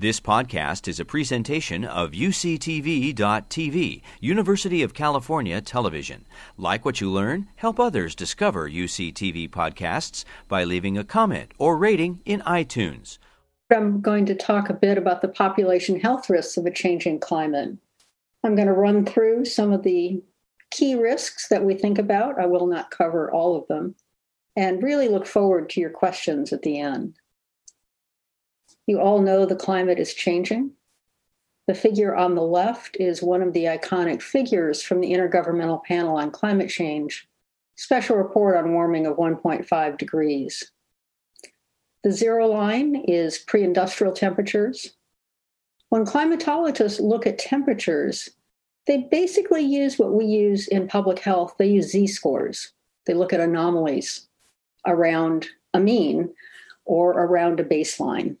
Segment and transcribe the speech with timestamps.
[0.00, 6.24] This podcast is a presentation of UCTV.tv, University of California Television.
[6.56, 12.20] Like what you learn, help others discover UCTV podcasts by leaving a comment or rating
[12.24, 13.18] in iTunes.
[13.72, 17.76] I'm going to talk a bit about the population health risks of a changing climate.
[18.44, 20.22] I'm going to run through some of the
[20.70, 22.38] key risks that we think about.
[22.38, 23.96] I will not cover all of them
[24.54, 27.16] and really look forward to your questions at the end.
[28.88, 30.70] You all know the climate is changing.
[31.66, 36.16] The figure on the left is one of the iconic figures from the Intergovernmental Panel
[36.16, 37.28] on Climate Change,
[37.76, 40.72] special report on warming of 1.5 degrees.
[42.02, 44.94] The zero line is pre industrial temperatures.
[45.90, 48.30] When climatologists look at temperatures,
[48.86, 51.56] they basically use what we use in public health.
[51.58, 52.72] They use z scores.
[53.04, 54.28] They look at anomalies
[54.86, 56.30] around a mean
[56.86, 58.38] or around a baseline.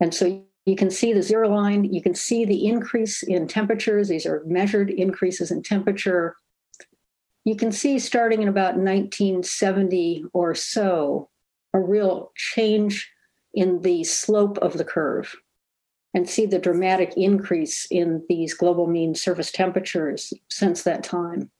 [0.00, 4.08] And so you can see the zero line, you can see the increase in temperatures.
[4.08, 6.36] These are measured increases in temperature.
[7.44, 11.30] You can see starting in about 1970 or so,
[11.72, 13.10] a real change
[13.54, 15.36] in the slope of the curve
[16.12, 21.50] and see the dramatic increase in these global mean surface temperatures since that time.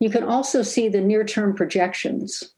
[0.00, 2.54] You can also see the near term projections.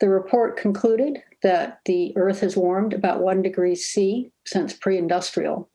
[0.00, 5.68] The report concluded that the Earth has warmed about one degree C since pre industrial,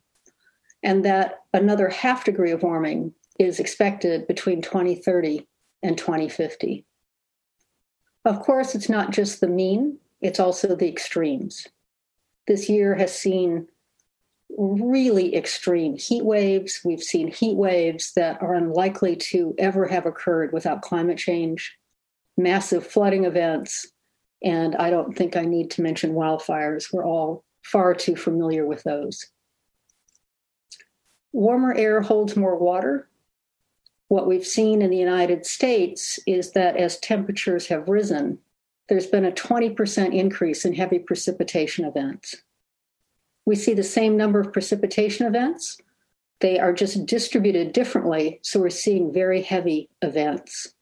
[0.81, 5.47] and that another half degree of warming is expected between 2030
[5.83, 6.85] and 2050.
[8.23, 11.67] Of course, it's not just the mean, it's also the extremes.
[12.47, 13.67] This year has seen
[14.57, 16.81] really extreme heat waves.
[16.83, 21.77] We've seen heat waves that are unlikely to ever have occurred without climate change,
[22.37, 23.87] massive flooding events,
[24.45, 26.93] and I don't think I need to mention wildfires.
[26.93, 29.25] We're all far too familiar with those.
[31.33, 33.09] Warmer air holds more water.
[34.07, 38.37] What we've seen in the United States is that as temperatures have risen,
[38.87, 42.35] there's been a 20% increase in heavy precipitation events.
[43.45, 45.81] We see the same number of precipitation events,
[46.39, 50.74] they are just distributed differently, so we're seeing very heavy events.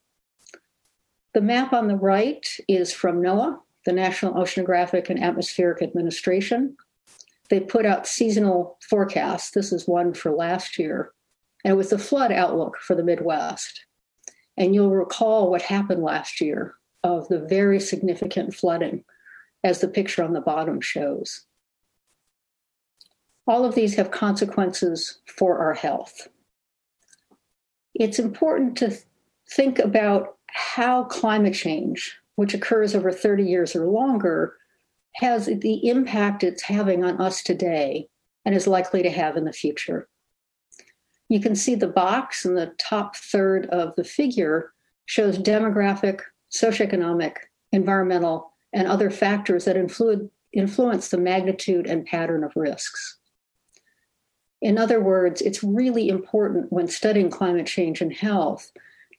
[1.33, 6.77] The map on the right is from NOAA, the National Oceanographic and Atmospheric Administration.
[7.49, 9.51] They put out seasonal forecasts.
[9.51, 11.11] This is one for last year.
[11.63, 13.85] And it was the flood outlook for the Midwest.
[14.57, 19.03] And you'll recall what happened last year of the very significant flooding,
[19.63, 21.45] as the picture on the bottom shows.
[23.47, 26.27] All of these have consequences for our health.
[27.93, 28.97] It's important to
[29.49, 34.55] think about how climate change, which occurs over 30 years or longer,
[35.15, 38.07] has the impact it's having on us today
[38.45, 40.07] and is likely to have in the future.
[41.29, 44.73] You can see the box in the top third of the figure
[45.05, 46.21] shows demographic,
[46.51, 47.35] socioeconomic,
[47.71, 53.17] environmental, and other factors that influ- influence the magnitude and pattern of risks.
[54.61, 58.71] In other words, it's really important when studying climate change and health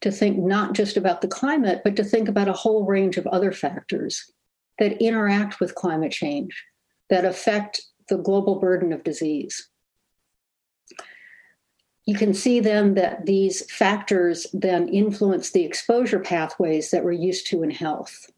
[0.04, 3.26] to think not just about the climate, but to think about a whole range of
[3.26, 4.30] other factors
[4.78, 6.62] that interact with climate change,
[7.08, 9.70] that affect the global burden of disease.
[12.04, 17.46] You can see then that these factors then influence the exposure pathways that we're used
[17.48, 18.30] to in health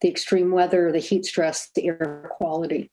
[0.00, 2.88] the extreme weather, the heat stress, the air quality.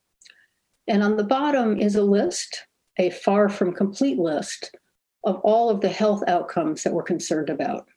[0.87, 2.65] And on the bottom is a list,
[2.97, 4.75] a far from complete list,
[5.23, 7.87] of all of the health outcomes that we're concerned about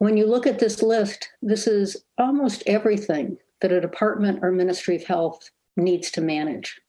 [0.00, 4.96] when you look at this list, this is almost everything that a department or Ministry
[4.96, 6.80] of Health needs to manage.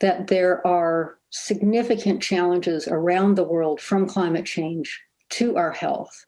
[0.00, 6.26] That there are significant challenges around the world from climate change to our health.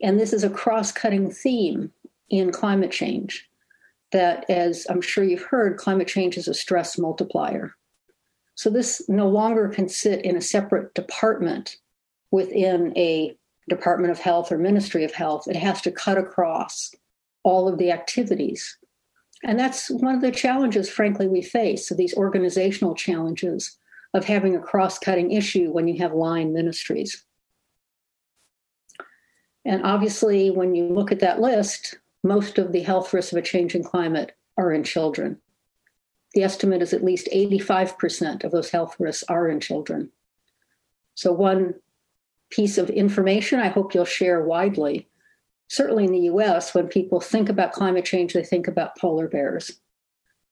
[0.00, 1.92] And this is a cross cutting theme
[2.30, 3.46] in climate change
[4.12, 7.74] that, as I'm sure you've heard, climate change is a stress multiplier.
[8.54, 11.76] So this no longer can sit in a separate department
[12.30, 13.37] within a
[13.68, 15.46] Department of Health or Ministry of Health.
[15.46, 16.94] It has to cut across
[17.42, 18.76] all of the activities.
[19.44, 21.88] And that's one of the challenges, frankly, we face.
[21.88, 23.76] So these organizational challenges
[24.14, 27.24] of having a cross cutting issue when you have line ministries.
[29.64, 33.42] And obviously, when you look at that list, most of the health risks of a
[33.42, 35.38] changing climate are in children.
[36.34, 40.10] The estimate is at least 85% of those health risks are in children.
[41.14, 41.74] So, one
[42.50, 45.08] piece of information I hope you'll share widely.
[45.68, 49.80] Certainly in the US, when people think about climate change, they think about polar bears.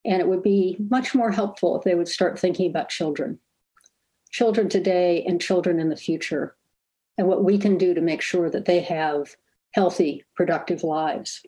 [0.05, 3.39] And it would be much more helpful if they would start thinking about children,
[4.31, 6.55] children today and children in the future,
[7.19, 9.35] and what we can do to make sure that they have
[9.73, 11.43] healthy, productive lives.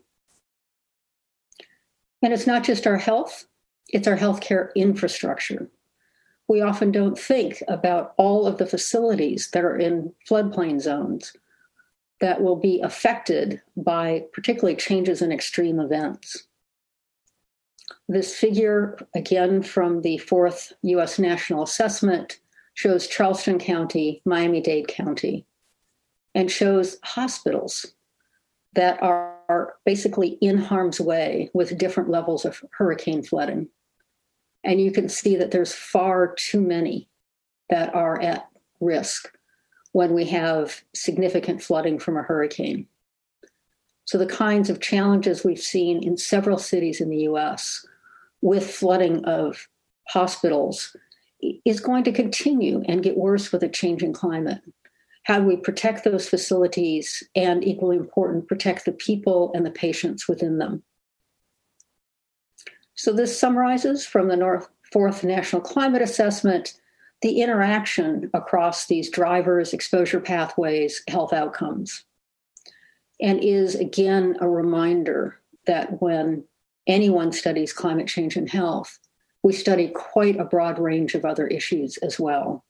[2.22, 3.46] And it's not just our health,
[3.88, 5.70] it's our healthcare infrastructure.
[6.48, 11.36] We often don't think about all of the facilities that are in floodplain zones
[12.20, 16.48] that will be affected by particularly changes in extreme events.
[18.08, 22.40] This figure, again from the fourth US National Assessment,
[22.74, 25.44] shows Charleston County, Miami Dade County,
[26.34, 27.86] and shows hospitals
[28.74, 33.68] that are, are basically in harm's way with different levels of hurricane flooding.
[34.64, 37.08] And you can see that there's far too many
[37.70, 38.48] that are at
[38.80, 39.32] risk
[39.92, 42.86] when we have significant flooding from a hurricane.
[44.04, 47.86] So, the kinds of challenges we've seen in several cities in the US
[48.40, 49.68] with flooding of
[50.08, 50.96] hospitals
[51.64, 54.62] is going to continue and get worse with a changing climate.
[55.24, 60.26] How do we protect those facilities and, equally important, protect the people and the patients
[60.26, 60.82] within them?
[62.98, 66.74] So, this summarizes from the North Fourth National Climate Assessment
[67.22, 72.04] the interaction across these drivers, exposure pathways, health outcomes,
[73.20, 76.42] and is again a reminder that when
[76.88, 78.98] anyone studies climate change and health,
[79.44, 82.64] we study quite a broad range of other issues as well.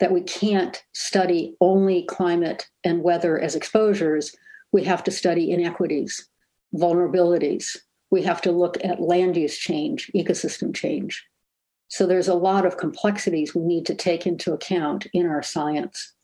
[0.00, 4.34] That we can't study only climate and weather as exposures,
[4.72, 6.28] we have to study inequities,
[6.74, 7.76] vulnerabilities.
[8.10, 11.26] We have to look at land use change, ecosystem change.
[11.88, 16.14] So there's a lot of complexities we need to take into account in our science.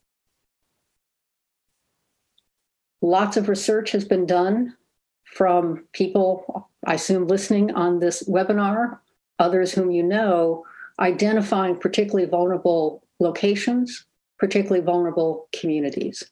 [3.00, 4.76] Lots of research has been done
[5.24, 8.98] from people, I assume, listening on this webinar,
[9.38, 10.64] others whom you know,
[11.00, 14.04] identifying particularly vulnerable locations,
[14.38, 16.22] particularly vulnerable communities.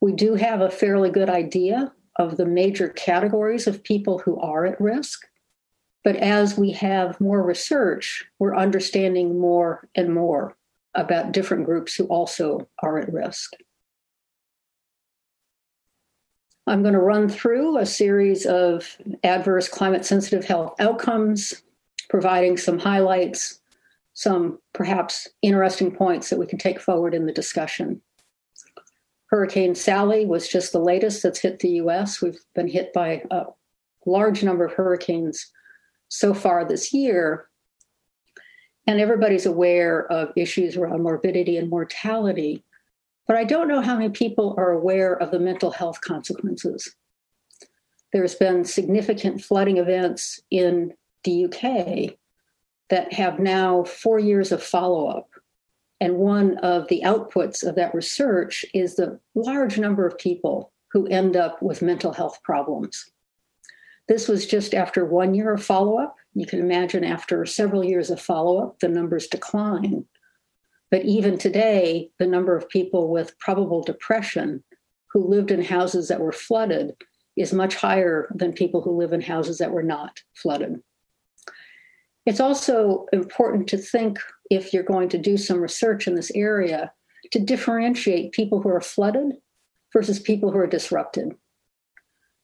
[0.00, 4.66] We do have a fairly good idea of the major categories of people who are
[4.66, 5.26] at risk.
[6.02, 10.56] But as we have more research, we're understanding more and more
[10.94, 13.52] about different groups who also are at risk.
[16.66, 21.62] I'm going to run through a series of adverse climate sensitive health outcomes,
[22.08, 23.60] providing some highlights,
[24.12, 28.00] some perhaps interesting points that we can take forward in the discussion.
[29.30, 32.20] Hurricane Sally was just the latest that's hit the US.
[32.20, 33.44] We've been hit by a
[34.04, 35.52] large number of hurricanes
[36.08, 37.48] so far this year.
[38.88, 42.64] And everybody's aware of issues around morbidity and mortality.
[43.28, 46.96] But I don't know how many people are aware of the mental health consequences.
[48.12, 52.16] There's been significant flooding events in the UK
[52.88, 55.29] that have now four years of follow up.
[56.00, 61.06] And one of the outputs of that research is the large number of people who
[61.06, 63.10] end up with mental health problems.
[64.08, 66.16] This was just after one year of follow up.
[66.34, 70.06] You can imagine after several years of follow up, the numbers decline.
[70.90, 74.64] But even today, the number of people with probable depression
[75.12, 76.96] who lived in houses that were flooded
[77.36, 80.82] is much higher than people who live in houses that were not flooded.
[82.26, 84.18] It's also important to think,
[84.50, 86.92] if you're going to do some research in this area,
[87.30, 89.32] to differentiate people who are flooded
[89.92, 91.34] versus people who are disrupted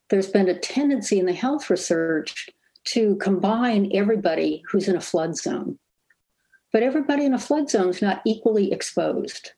[0.09, 2.49] there's been a tendency in the health research
[2.85, 5.79] to combine everybody who's in a flood zone.
[6.73, 9.53] But everybody in a flood zone is not equally exposed,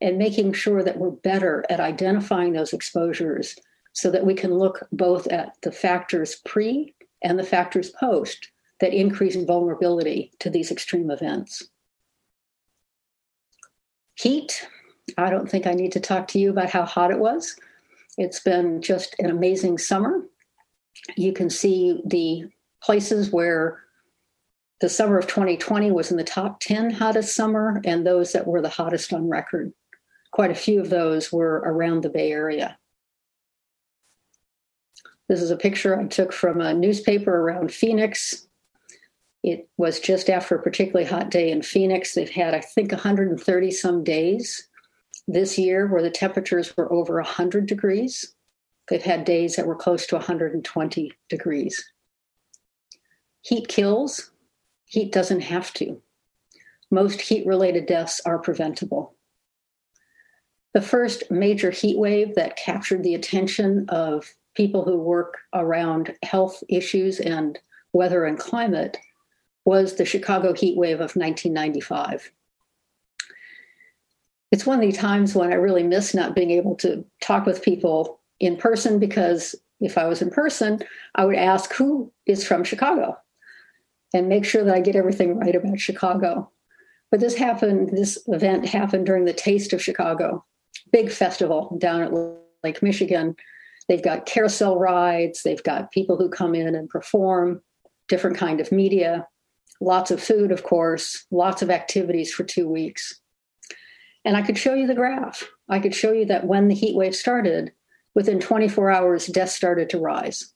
[0.00, 3.56] and making sure that we're better at identifying those exposures
[3.92, 8.92] so that we can look both at the factors pre and the factors post that
[8.92, 11.62] increase vulnerability to these extreme events.
[14.14, 14.66] Heat.
[15.18, 17.56] I don't think I need to talk to you about how hot it was.
[18.16, 20.22] It's been just an amazing summer.
[21.16, 22.48] You can see the
[22.82, 23.80] places where
[24.80, 28.60] the summer of 2020 was in the top 10 hottest summer and those that were
[28.60, 29.72] the hottest on record.
[30.30, 32.78] Quite a few of those were around the Bay Area.
[35.28, 38.46] This is a picture I took from a newspaper around Phoenix.
[39.44, 42.14] It was just after a particularly hot day in Phoenix.
[42.14, 44.68] They've had, I think, 130 some days
[45.28, 48.34] this year where the temperatures were over 100 degrees.
[48.88, 51.92] They've had days that were close to 120 degrees.
[53.42, 54.30] Heat kills,
[54.86, 56.00] heat doesn't have to.
[56.90, 59.14] Most heat related deaths are preventable.
[60.72, 66.64] The first major heat wave that captured the attention of people who work around health
[66.70, 67.58] issues and
[67.92, 68.96] weather and climate
[69.64, 72.30] was the Chicago heat wave of 1995.
[74.50, 77.62] It's one of the times when I really miss not being able to talk with
[77.62, 80.80] people in person because if I was in person,
[81.14, 83.16] I would ask who is from Chicago
[84.12, 86.50] and make sure that I get everything right about Chicago.
[87.10, 90.44] But this happened, this event happened during the Taste of Chicago,
[90.92, 92.12] big festival down at
[92.62, 93.36] Lake Michigan.
[93.88, 97.60] They've got carousel rides, they've got people who come in and perform,
[98.08, 99.26] different kind of media,
[99.80, 103.20] lots of food, of course, lots of activities for two weeks.
[104.24, 105.48] And I could show you the graph.
[105.68, 107.72] I could show you that when the heat wave started,
[108.14, 110.52] within 24 hours, deaths started to rise.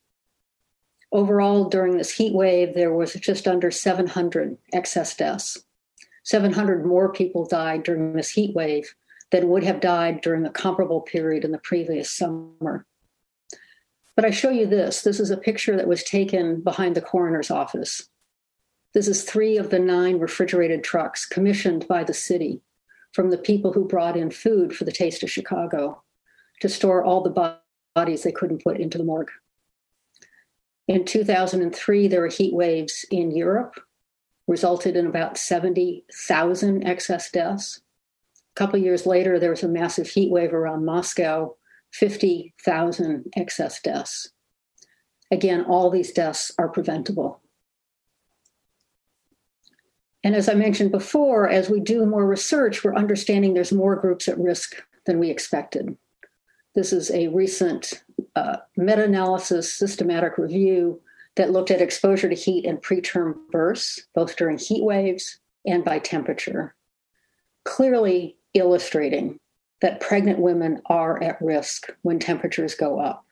[1.13, 5.59] Overall, during this heat wave, there was just under 700 excess deaths.
[6.25, 8.95] 700 more people died during this heat wave
[9.31, 12.87] than would have died during a comparable period in the previous summer.
[14.17, 15.03] But I show you this.
[15.03, 18.09] This is a picture that was taken behind the coroner's office.
[18.95, 22.63] This is three of the nine refrigerated trucks commissioned by the city
[23.13, 26.03] from the people who brought in food for the Taste of Chicago
[26.61, 27.59] to store all the
[27.95, 29.31] bodies they couldn't put into the morgue.
[30.87, 33.79] In 2003, there were heat waves in Europe,
[34.47, 37.83] resulted in about 70,000 excess deaths.
[38.57, 41.57] A couple years later, there was a massive heat wave around Moscow,
[41.93, 44.31] 50,000 excess deaths.
[45.31, 47.43] Again, all these deaths are preventable.
[50.25, 54.29] And as I mentioned before, as we do more research, we're understanding there's more groups
[54.29, 55.97] at risk than we expected.
[56.75, 58.03] This is a recent
[58.37, 61.01] uh, meta analysis systematic review
[61.37, 65.99] that looked at exposure to heat and preterm births, both during heat waves and by
[65.99, 66.75] temperature,
[67.65, 69.39] clearly illustrating
[69.81, 73.25] that pregnant women are at risk when temperatures go up.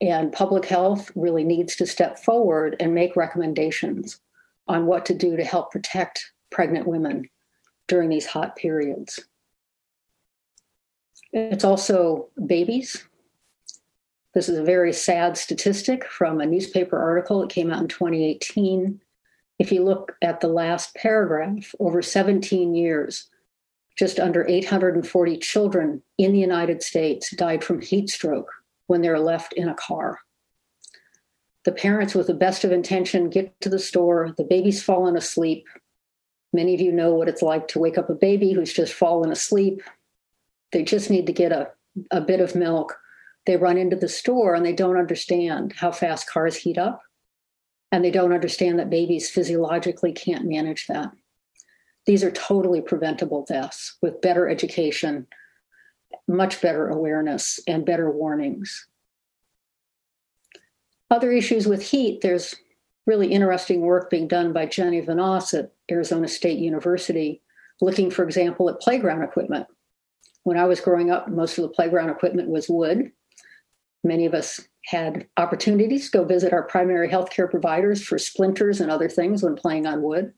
[0.00, 4.20] And public health really needs to step forward and make recommendations
[4.68, 7.28] on what to do to help protect pregnant women
[7.86, 9.20] during these hot periods.
[11.32, 13.04] It's also babies.
[14.34, 17.42] This is a very sad statistic from a newspaper article.
[17.42, 19.00] It came out in 2018.
[19.58, 23.28] If you look at the last paragraph, over 17 years,
[23.98, 28.50] just under 840 children in the United States died from heat stroke
[28.86, 30.20] when they were left in a car.
[31.68, 35.66] The parents, with the best of intention, get to the store, the baby's fallen asleep.
[36.50, 39.30] Many of you know what it's like to wake up a baby who's just fallen
[39.30, 39.82] asleep.
[40.72, 41.68] They just need to get a,
[42.10, 42.98] a bit of milk.
[43.44, 47.02] They run into the store and they don't understand how fast cars heat up.
[47.92, 51.10] And they don't understand that babies physiologically can't manage that.
[52.06, 55.26] These are totally preventable deaths with better education,
[56.26, 58.87] much better awareness, and better warnings.
[61.10, 62.54] Other issues with heat, there's
[63.06, 67.42] really interesting work being done by Jenny Vanos at Arizona State University,
[67.80, 69.66] looking, for example, at playground equipment.
[70.42, 73.10] When I was growing up, most of the playground equipment was wood.
[74.04, 78.90] Many of us had opportunities to go visit our primary healthcare providers for splinters and
[78.90, 80.32] other things when playing on wood.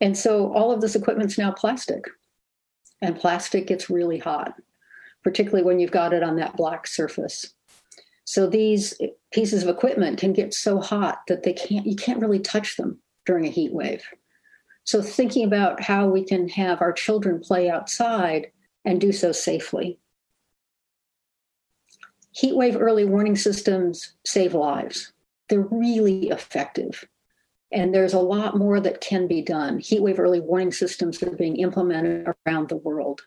[0.00, 2.04] And so all of this equipment's now plastic.
[3.02, 4.54] And plastic gets really hot,
[5.22, 7.52] particularly when you've got it on that black surface.
[8.24, 8.94] So these
[9.32, 12.98] pieces of equipment can get so hot that they can't you can't really touch them
[13.26, 14.02] during a heat wave.
[14.84, 18.50] So thinking about how we can have our children play outside
[18.84, 19.98] and do so safely.
[22.32, 25.12] Heat wave early warning systems save lives.
[25.48, 27.06] They're really effective.
[27.72, 29.78] And there's a lot more that can be done.
[29.78, 33.22] Heat wave early warning systems are being implemented around the world.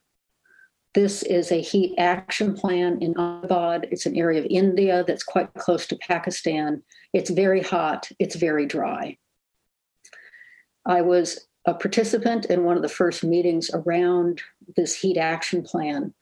[0.97, 3.87] This is a heat action plan in Ahmedabad.
[3.91, 6.81] It's an area of India that's quite close to Pakistan.
[7.13, 9.19] It's very hot, it's very dry.
[10.87, 14.41] I was a participant in one of the first meetings around
[14.75, 16.15] this heat action plan.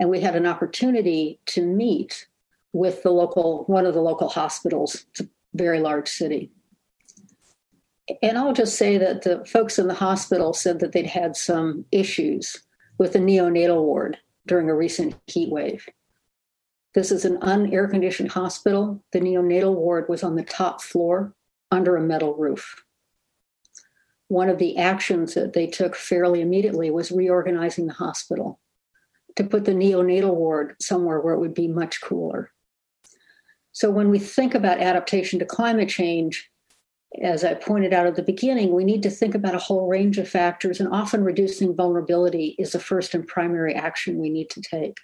[0.00, 2.26] And we had an opportunity to meet
[2.72, 5.04] with the local, one of the local hospitals.
[5.10, 6.50] It's a very large city.
[8.22, 11.84] And I'll just say that the folks in the hospital said that they'd had some
[11.92, 12.64] issues
[12.98, 15.88] with the neonatal ward during a recent heat wave.
[16.94, 19.02] This is an unair conditioned hospital.
[19.12, 21.34] The neonatal ward was on the top floor
[21.70, 22.84] under a metal roof
[24.28, 28.58] one of the actions that they took fairly immediately was reorganizing the hospital
[29.36, 32.50] to put the neonatal ward somewhere where it would be much cooler.
[33.72, 36.50] So when we think about adaptation to climate change,
[37.22, 40.18] as I pointed out at the beginning, we need to think about a whole range
[40.18, 44.60] of factors, and often reducing vulnerability is the first and primary action we need to
[44.60, 44.96] take.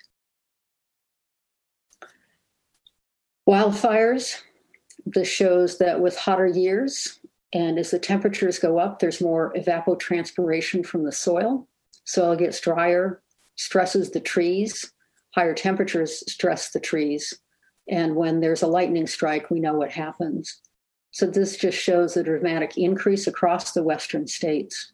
[3.48, 4.40] Wildfires
[5.06, 7.20] this shows that with hotter years
[7.52, 11.66] and as the temperatures go up, there's more evapotranspiration from the soil.
[12.04, 13.22] Soil gets drier,
[13.56, 14.92] stresses the trees.
[15.34, 17.34] Higher temperatures stress the trees.
[17.88, 20.60] And when there's a lightning strike, we know what happens.
[21.10, 24.92] So this just shows a dramatic increase across the western states.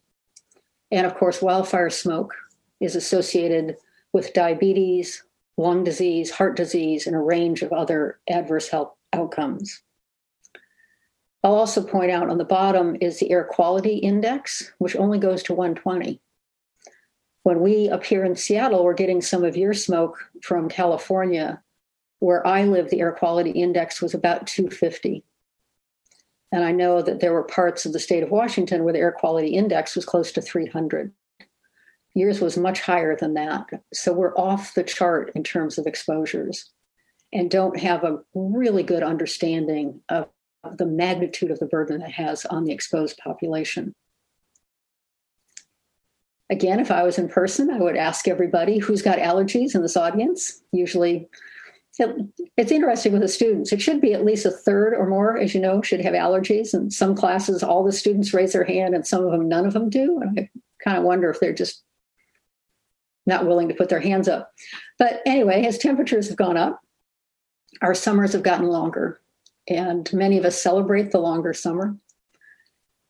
[0.91, 2.35] And of course, wildfire smoke
[2.81, 3.77] is associated
[4.13, 5.25] with diabetes,
[5.57, 9.83] lung disease, heart disease, and a range of other adverse health outcomes.
[11.43, 15.43] I'll also point out on the bottom is the air quality index, which only goes
[15.45, 16.21] to 120.
[17.45, 21.63] When we up here in Seattle, we're getting some of your smoke from California.
[22.19, 25.23] Where I live, the air quality index was about 250.
[26.53, 29.12] And I know that there were parts of the state of Washington where the air
[29.12, 31.12] quality index was close to 300.
[32.15, 33.67] Yours was much higher than that.
[33.93, 36.71] So we're off the chart in terms of exposures
[37.33, 40.29] and don't have a really good understanding of
[40.73, 43.95] the magnitude of the burden it has on the exposed population.
[46.49, 49.97] Again, if I was in person, I would ask everybody who's got allergies in this
[49.97, 50.62] audience.
[50.73, 51.29] Usually,
[51.99, 53.73] it's interesting with the students.
[53.73, 56.75] It should be at least a third or more, as you know, should have allergies.
[56.75, 59.73] And some classes, all the students raise their hand, and some of them, none of
[59.73, 60.21] them do.
[60.21, 60.50] And I
[60.85, 61.83] kind of wonder if they're just
[63.26, 64.53] not willing to put their hands up.
[64.99, 66.81] But anyway, as temperatures have gone up,
[67.83, 69.21] our summers have gotten longer,
[69.69, 71.97] and many of us celebrate the longer summer.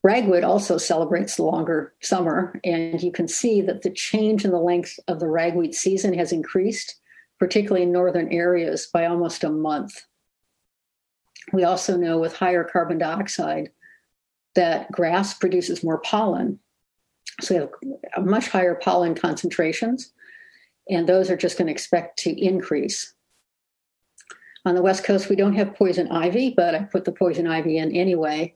[0.02, 4.58] Ragweed also celebrates the longer summer, and you can see that the change in the
[4.58, 7.00] length of the ragweed season has increased,
[7.38, 10.06] particularly in northern areas, by almost a month.
[11.52, 13.70] We also know with higher carbon dioxide
[14.54, 16.58] that grass produces more pollen.
[17.40, 20.12] So we have much higher pollen concentrations,
[20.88, 23.14] and those are just going to expect to increase.
[24.64, 27.78] On the West Coast, we don't have poison ivy, but I put the poison ivy
[27.78, 28.54] in anyway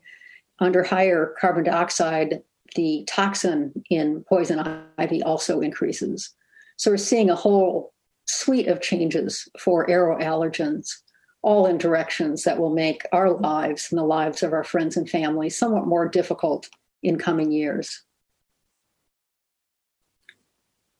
[0.58, 2.42] under higher carbon dioxide,
[2.76, 6.30] the toxin in poison ivy also increases.
[6.76, 7.94] So we're seeing a whole
[8.30, 10.98] suite of changes for aeroallergens,
[11.42, 15.08] all in directions that will make our lives and the lives of our friends and
[15.08, 16.68] family somewhat more difficult
[17.02, 18.02] in coming years.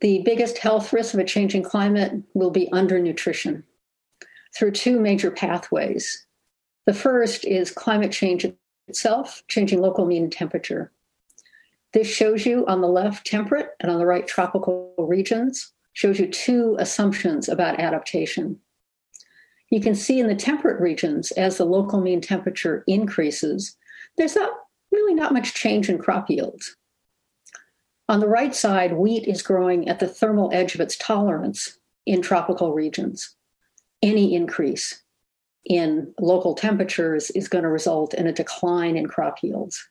[0.01, 3.65] The biggest health risk of a changing climate will be undernutrition
[4.57, 6.27] through two major pathways.
[6.87, 8.47] The first is climate change
[8.89, 10.91] itself, changing local mean temperature.
[11.93, 16.27] This shows you on the left temperate and on the right tropical regions, shows you
[16.27, 18.59] two assumptions about adaptation.
[19.71, 23.77] You can see in the temperate regions, as the local mean temperature increases,
[24.17, 24.51] there's not
[24.91, 26.77] really not much change in crop yields.
[28.09, 32.23] On the right side, wheat is growing at the thermal edge of its tolerance in
[32.23, 33.37] tropical regions.
[34.03, 35.03] Any increase
[35.65, 39.89] in local temperatures is going to result in a decline in crop yields.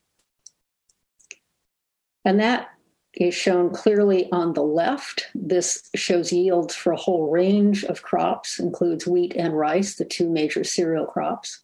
[2.24, 2.68] And that
[3.14, 5.26] is shown clearly on the left.
[5.34, 10.30] This shows yields for a whole range of crops, includes wheat and rice, the two
[10.30, 11.62] major cereal crops.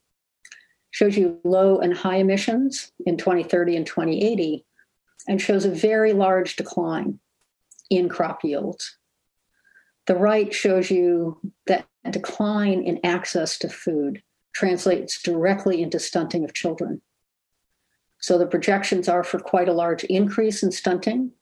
[0.91, 4.65] Shows you low and high emissions in 2030 and 2080,
[5.29, 7.21] and shows a very large decline
[7.91, 8.97] in crop yields.
[10.07, 14.23] The right shows you that decline in access to food
[14.55, 17.03] translates directly into stunting of children.
[18.19, 21.33] So the projections are for quite a large increase in stunting.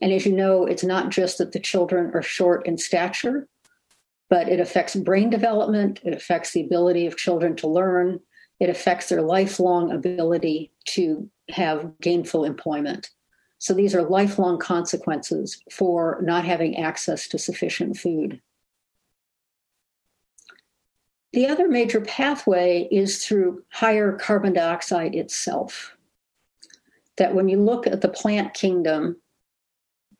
[0.00, 3.48] And as you know, it's not just that the children are short in stature,
[4.28, 8.20] but it affects brain development, it affects the ability of children to learn,
[8.60, 13.10] it affects their lifelong ability to have gainful employment.
[13.58, 18.40] So these are lifelong consequences for not having access to sufficient food.
[21.32, 25.95] The other major pathway is through higher carbon dioxide itself.
[27.18, 29.16] That when you look at the plant kingdom,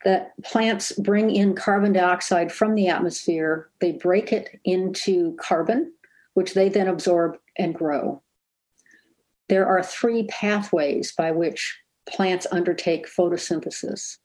[0.03, 5.93] that plants bring in carbon dioxide from the atmosphere, they break it into carbon,
[6.33, 8.21] which they then absorb and grow.
[9.49, 14.17] There are three pathways by which plants undertake photosynthesis.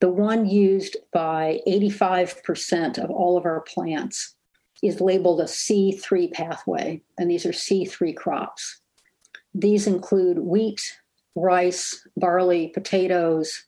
[0.00, 4.34] The one used by 85% of all of our plants
[4.82, 8.80] is labeled a C3 pathway, and these are C3 crops.
[9.54, 10.98] These include wheat,
[11.34, 13.64] rice, barley, potatoes,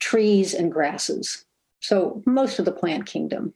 [0.00, 1.44] trees, and grasses.
[1.80, 3.54] So, most of the plant kingdom.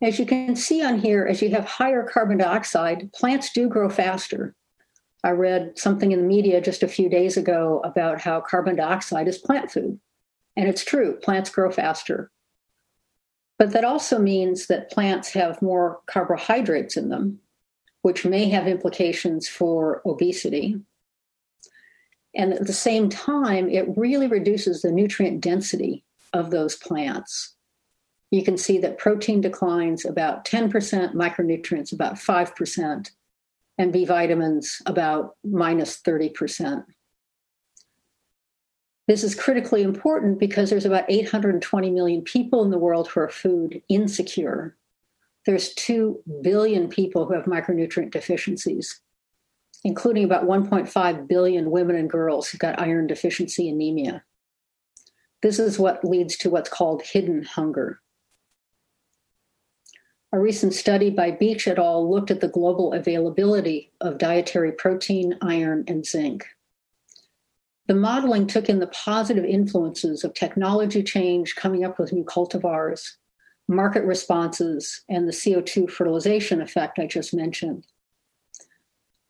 [0.00, 3.88] As you can see on here, as you have higher carbon dioxide, plants do grow
[3.88, 4.54] faster.
[5.24, 9.26] I read something in the media just a few days ago about how carbon dioxide
[9.26, 9.98] is plant food.
[10.56, 12.30] And it's true, plants grow faster.
[13.58, 17.40] But that also means that plants have more carbohydrates in them,
[18.02, 20.80] which may have implications for obesity.
[22.34, 27.54] And at the same time, it really reduces the nutrient density of those plants.
[28.30, 33.10] You can see that protein declines about 10%, micronutrients about 5%,
[33.78, 36.84] and B vitamins about minus 30%.
[39.06, 43.30] This is critically important because there's about 820 million people in the world who are
[43.30, 44.76] food insecure.
[45.46, 49.00] There's 2 billion people who have micronutrient deficiencies,
[49.84, 54.24] including about 1.5 billion women and girls who've got iron deficiency anemia.
[55.42, 58.00] This is what leads to what's called hidden hunger.
[60.32, 62.10] A recent study by Beach et al.
[62.10, 66.44] looked at the global availability of dietary protein, iron, and zinc.
[67.86, 73.12] The modeling took in the positive influences of technology change, coming up with new cultivars,
[73.68, 77.86] market responses, and the CO2 fertilization effect I just mentioned.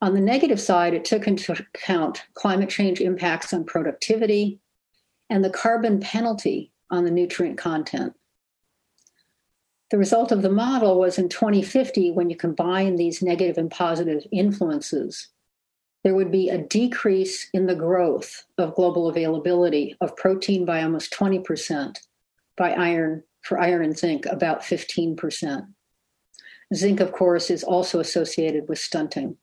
[0.01, 4.59] On the negative side, it took into account climate change impacts on productivity
[5.29, 8.13] and the carbon penalty on the nutrient content.
[9.91, 14.25] The result of the model was in 2050, when you combine these negative and positive
[14.31, 15.29] influences,
[16.03, 21.11] there would be a decrease in the growth of global availability of protein by almost
[21.11, 21.97] 20%,
[22.55, 25.67] by iron, for iron and zinc, about 15%.
[26.73, 29.37] Zinc, of course, is also associated with stunting.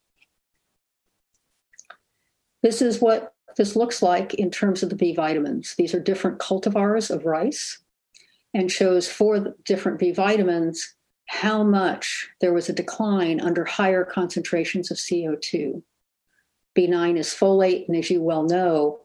[2.67, 5.77] This is what this looks like in terms of the B vitamins.
[5.79, 7.79] These are different cultivars of rice
[8.53, 14.91] and shows for different B vitamins how much there was a decline under higher concentrations
[14.91, 15.81] of CO2.
[16.77, 17.87] B9 is folate.
[17.87, 18.99] And as you well know,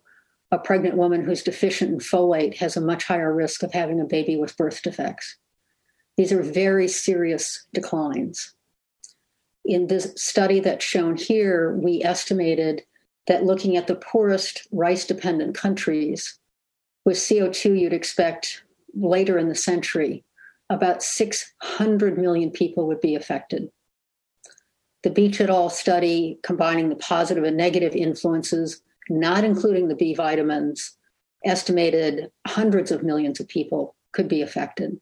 [0.50, 4.06] a pregnant woman who's deficient in folate has a much higher risk of having a
[4.06, 5.38] baby with birth defects.
[6.18, 8.56] These are very serious declines.
[9.64, 12.82] In this study that's shown here, we estimated
[13.28, 16.38] that looking at the poorest rice dependent countries,
[17.06, 20.24] with CO2, you'd expect later in the century,
[20.70, 23.70] about 600 million people would be affected
[25.04, 25.70] the Beach et al.
[25.70, 30.96] study combining the positive and negative influences, not including the B vitamins,
[31.44, 35.00] estimated hundreds of millions of people could be affected.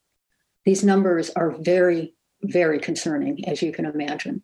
[0.65, 4.43] These numbers are very, very concerning, as you can imagine.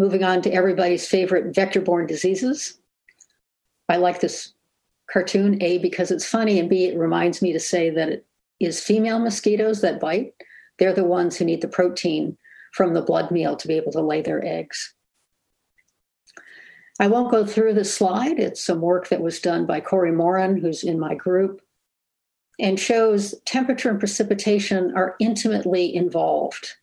[0.00, 2.80] Moving on to everybody's favorite vector borne diseases.
[3.86, 4.54] I like this
[5.12, 8.26] cartoon, A, because it's funny, and B, it reminds me to say that it
[8.58, 10.32] is female mosquitoes that bite.
[10.78, 12.38] They're the ones who need the protein
[12.72, 14.94] from the blood meal to be able to lay their eggs.
[16.98, 18.40] I won't go through the slide.
[18.40, 21.60] It's some work that was done by Cory Morin, who's in my group,
[22.58, 26.76] and shows temperature and precipitation are intimately involved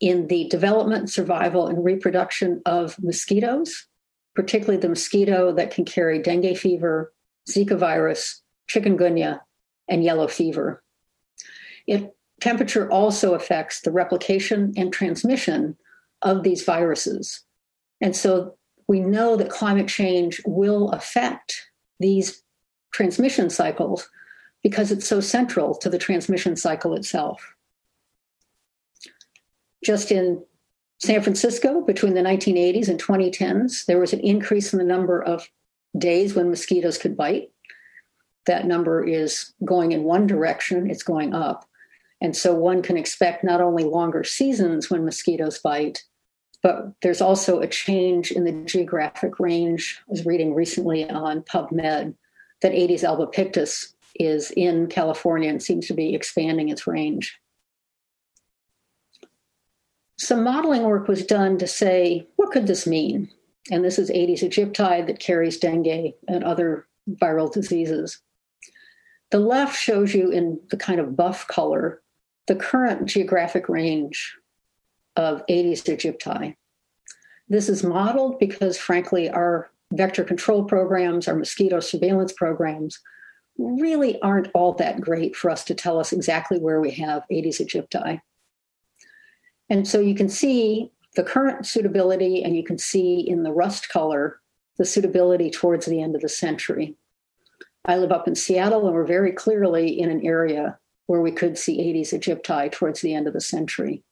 [0.00, 3.86] in the development, survival, and reproduction of mosquitoes,
[4.34, 7.12] particularly the mosquito that can carry dengue fever,
[7.48, 9.40] Zika virus, chikungunya,
[9.88, 10.82] and yellow fever.
[11.86, 15.76] It temperature also affects the replication and transmission
[16.22, 17.42] of these viruses.
[18.00, 18.56] And so
[18.88, 22.42] we know that climate change will affect these
[22.92, 24.08] transmission cycles
[24.62, 27.55] because it's so central to the transmission cycle itself.
[29.86, 30.42] Just in
[30.98, 35.48] San Francisco, between the 1980s and 2010s, there was an increase in the number of
[35.96, 37.52] days when mosquitoes could bite.
[38.46, 41.66] That number is going in one direction, it's going up.
[42.20, 46.02] And so one can expect not only longer seasons when mosquitoes bite,
[46.64, 50.00] but there's also a change in the geographic range.
[50.08, 52.16] I was reading recently on PubMed
[52.60, 57.38] that Aedes albopictus is in California and seems to be expanding its range.
[60.18, 63.30] Some modeling work was done to say, what could this mean?
[63.70, 68.20] And this is Aedes aegypti that carries dengue and other viral diseases.
[69.30, 72.02] The left shows you in the kind of buff color
[72.46, 74.36] the current geographic range
[75.16, 76.54] of Aedes aegypti.
[77.48, 83.00] This is modeled because, frankly, our vector control programs, our mosquito surveillance programs,
[83.58, 87.60] really aren't all that great for us to tell us exactly where we have Aedes
[87.60, 88.20] aegypti.
[89.68, 93.88] And so you can see the current suitability, and you can see in the rust
[93.88, 94.40] color
[94.76, 96.94] the suitability towards the end of the century.
[97.84, 101.56] I live up in Seattle, and we're very clearly in an area where we could
[101.56, 104.02] see Aedes aegypti towards the end of the century.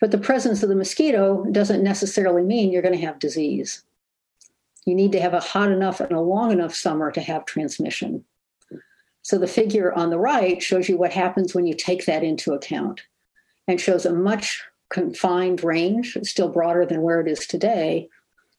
[0.00, 3.84] But the presence of the mosquito doesn't necessarily mean you're going to have disease.
[4.84, 8.24] You need to have a hot enough and a long enough summer to have transmission.
[9.22, 12.52] So the figure on the right shows you what happens when you take that into
[12.52, 13.02] account
[13.68, 18.08] and shows a much confined range, still broader than where it is today.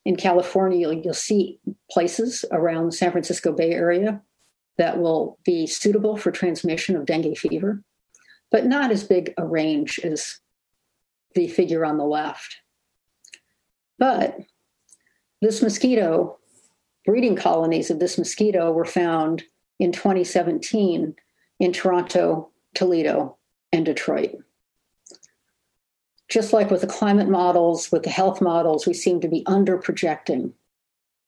[0.05, 4.21] In California, you'll, see places around the San Francisco Bay Area
[4.77, 7.81] that will be suitable for transmission of dengue fever,
[8.51, 10.39] but not as big a range as
[11.35, 12.57] the figure on the left.
[13.99, 14.37] But
[15.41, 16.39] this mosquito,
[17.05, 19.43] breeding colonies of this mosquito were found
[19.79, 21.15] in 2017
[21.59, 23.37] in Toronto, Toledo,
[23.71, 24.35] and Detroit.
[26.33, 29.77] Just like with the climate models, with the health models, we seem to be under
[29.77, 30.55] projecting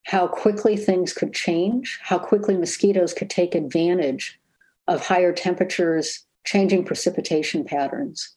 [0.07, 4.39] how quickly things could change, how quickly mosquitoes could take advantage
[4.87, 8.35] of higher temperatures, changing precipitation patterns.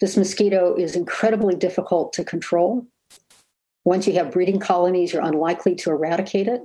[0.00, 2.86] This mosquito is incredibly difficult to control.
[3.82, 6.64] Once you have breeding colonies, you're unlikely to eradicate it.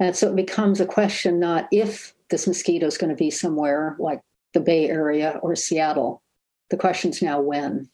[0.00, 3.96] And so it becomes a question not if this mosquito is going to be somewhere
[3.98, 4.22] like
[4.54, 6.22] the Bay Area or Seattle.
[6.70, 7.90] The question is now when.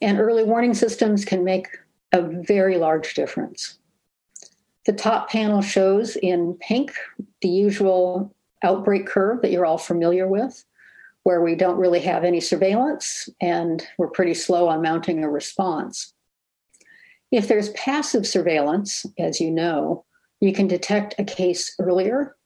[0.00, 1.68] And early warning systems can make
[2.12, 3.78] a very large difference.
[4.84, 6.92] The top panel shows in pink
[7.40, 10.64] the usual outbreak curve that you're all familiar with,
[11.24, 16.12] where we don't really have any surveillance and we're pretty slow on mounting a response.
[17.32, 20.04] If there's passive surveillance, as you know,
[20.40, 22.36] you can detect a case earlier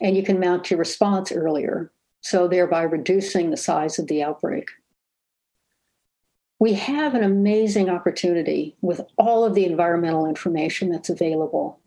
[0.00, 4.66] and you can mount your response earlier, so thereby reducing the size of the outbreak
[6.60, 11.80] we have an amazing opportunity with all of the environmental information that's available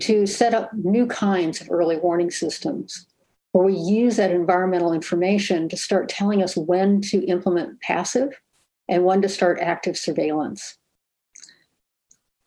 [0.00, 3.06] to set up new kinds of early warning systems
[3.52, 8.30] where we use that environmental information to start telling us when to implement passive
[8.88, 10.78] and when to start active surveillance.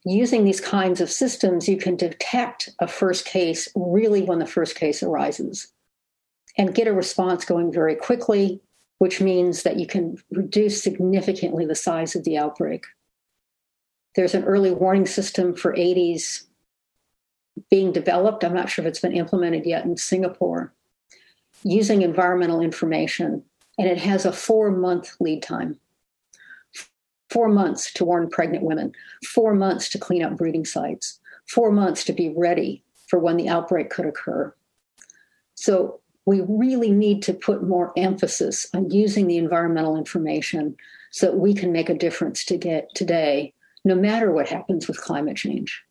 [0.06, 4.76] Using these kinds of systems, you can detect a first case really when the first
[4.76, 5.72] case arises
[6.58, 8.60] and get a response going very quickly
[8.98, 12.86] which means that you can reduce significantly the size of the outbreak.
[14.16, 16.48] There's an early warning system for Aedes
[17.70, 18.44] being developed.
[18.44, 20.74] I'm not sure if it's been implemented yet in Singapore,
[21.64, 23.44] using environmental information,
[23.78, 25.80] and it has a four month lead time.
[27.30, 28.94] Four months to warn pregnant women,
[29.26, 33.50] four months to clean up breeding sites, four months to be ready for when the
[33.50, 34.54] outbreak could occur.
[35.56, 40.76] So we really need to put more emphasis on using the environmental information
[41.10, 43.54] so that we can make a difference to get today,
[43.86, 45.82] no matter what happens with climate change.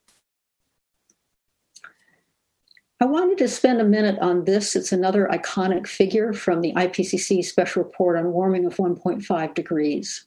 [3.01, 4.77] I wanted to spend a minute on this.
[4.77, 10.27] It's another iconic figure from the IPCC special report on warming of 1.5 degrees.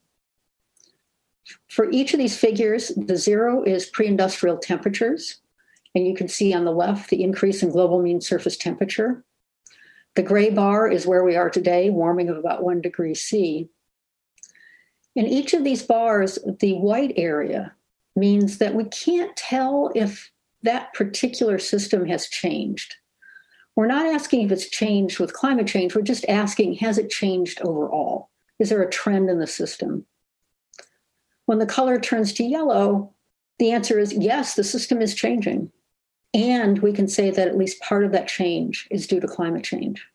[1.67, 5.39] For each of these figures, the zero is pre industrial temperatures.
[5.93, 9.23] And you can see on the left the increase in global mean surface temperature.
[10.15, 13.69] The gray bar is where we are today, warming of about one degree C.
[15.15, 17.73] In each of these bars, the white area
[18.15, 20.31] means that we can't tell if
[20.63, 22.95] that particular system has changed.
[23.75, 27.61] We're not asking if it's changed with climate change, we're just asking has it changed
[27.61, 28.29] overall?
[28.59, 30.05] Is there a trend in the system?
[31.45, 33.13] When the color turns to yellow,
[33.57, 35.71] the answer is yes, the system is changing.
[36.33, 39.63] And we can say that at least part of that change is due to climate
[39.63, 40.05] change.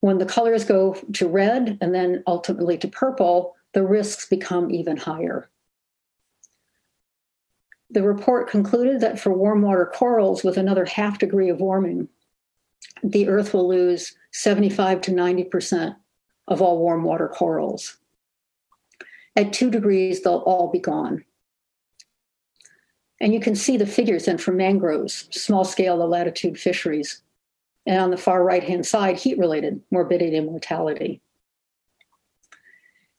[0.00, 4.96] When the colors go to red and then ultimately to purple, the risks become even
[4.96, 5.50] higher.
[7.90, 12.08] The report concluded that for warm water corals with another half degree of warming,
[13.02, 15.96] the Earth will lose 75 to 90%
[16.48, 17.96] of all warm water corals.
[19.36, 21.24] At two degrees, they'll all be gone.
[23.20, 27.22] And you can see the figures then for mangroves, small scale low latitude fisheries.
[27.86, 31.20] And on the far right hand side, heat related morbidity and mortality.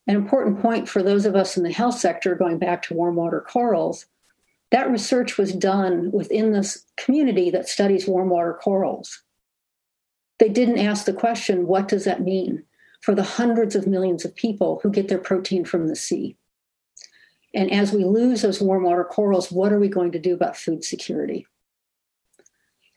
[0.08, 3.16] An important point for those of us in the health sector, going back to warm
[3.16, 4.08] water corals,
[4.72, 9.22] that research was done within this community that studies warm water corals.
[10.40, 12.64] They didn't ask the question, what does that mean
[13.02, 16.36] for the hundreds of millions of people who get their protein from the sea?
[17.54, 20.56] And as we lose those warm water corals, what are we going to do about
[20.56, 21.46] food security?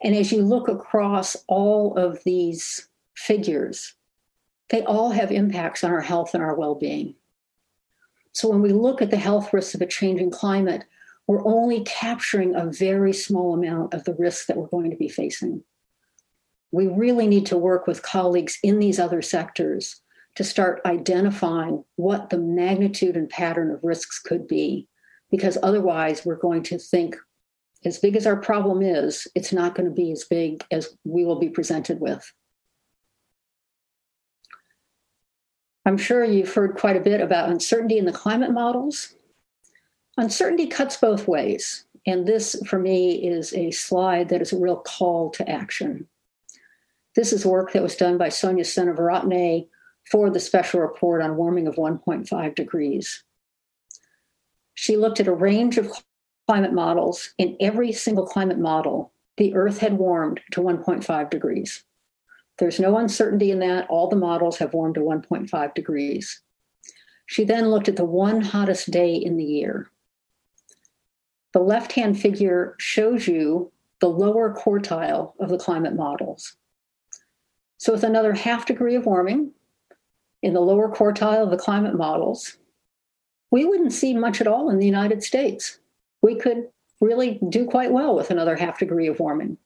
[0.03, 3.95] And as you look across all of these figures,
[4.69, 7.15] they all have impacts on our health and our well being.
[8.33, 10.85] So when we look at the health risks of a changing climate,
[11.27, 15.09] we're only capturing a very small amount of the risks that we're going to be
[15.09, 15.63] facing.
[16.71, 20.01] We really need to work with colleagues in these other sectors
[20.37, 24.89] to start identifying what the magnitude and pattern of risks could be,
[25.31, 27.17] because otherwise we're going to think
[27.85, 31.25] as big as our problem is, it's not going to be as big as we
[31.25, 32.33] will be presented with.
[35.85, 39.15] I'm sure you've heard quite a bit about uncertainty in the climate models.
[40.17, 41.85] Uncertainty cuts both ways.
[42.07, 46.09] And this, for me, is a slide that is a real call to action.
[47.15, 49.69] This is work that was done by Sonia Seneviratne
[50.11, 53.25] for the special report on warming of 1.5 degrees.
[54.75, 55.93] She looked at a range of
[56.47, 57.33] climate models.
[57.39, 61.85] In every single climate model, the Earth had warmed to 1.5 degrees.
[62.59, 63.87] There's no uncertainty in that.
[63.89, 66.43] All the models have warmed to 1.5 degrees.
[67.27, 69.91] She then looked at the one hottest day in the year.
[71.53, 76.57] The left hand figure shows you the lower quartile of the climate models.
[77.79, 79.53] So, with another half degree of warming
[80.45, 82.59] in the lower quartile of the climate models,
[83.51, 85.79] we wouldn't see much at all in the United States.
[86.21, 86.69] We could
[87.01, 89.57] really do quite well with another half degree of warming.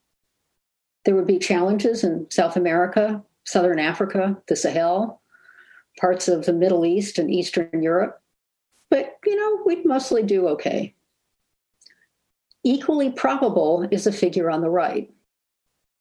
[1.04, 5.20] There would be challenges in South America, Southern Africa, the Sahel,
[5.98, 8.22] parts of the Middle East and Eastern Europe.
[8.88, 10.94] But, you know, we'd mostly do okay.
[12.62, 15.10] Equally probable is the figure on the right.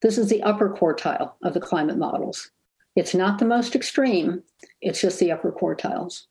[0.01, 2.51] This is the upper quartile of the climate models.
[2.97, 4.41] It's not the most extreme,
[4.81, 6.23] it's just the upper quartiles.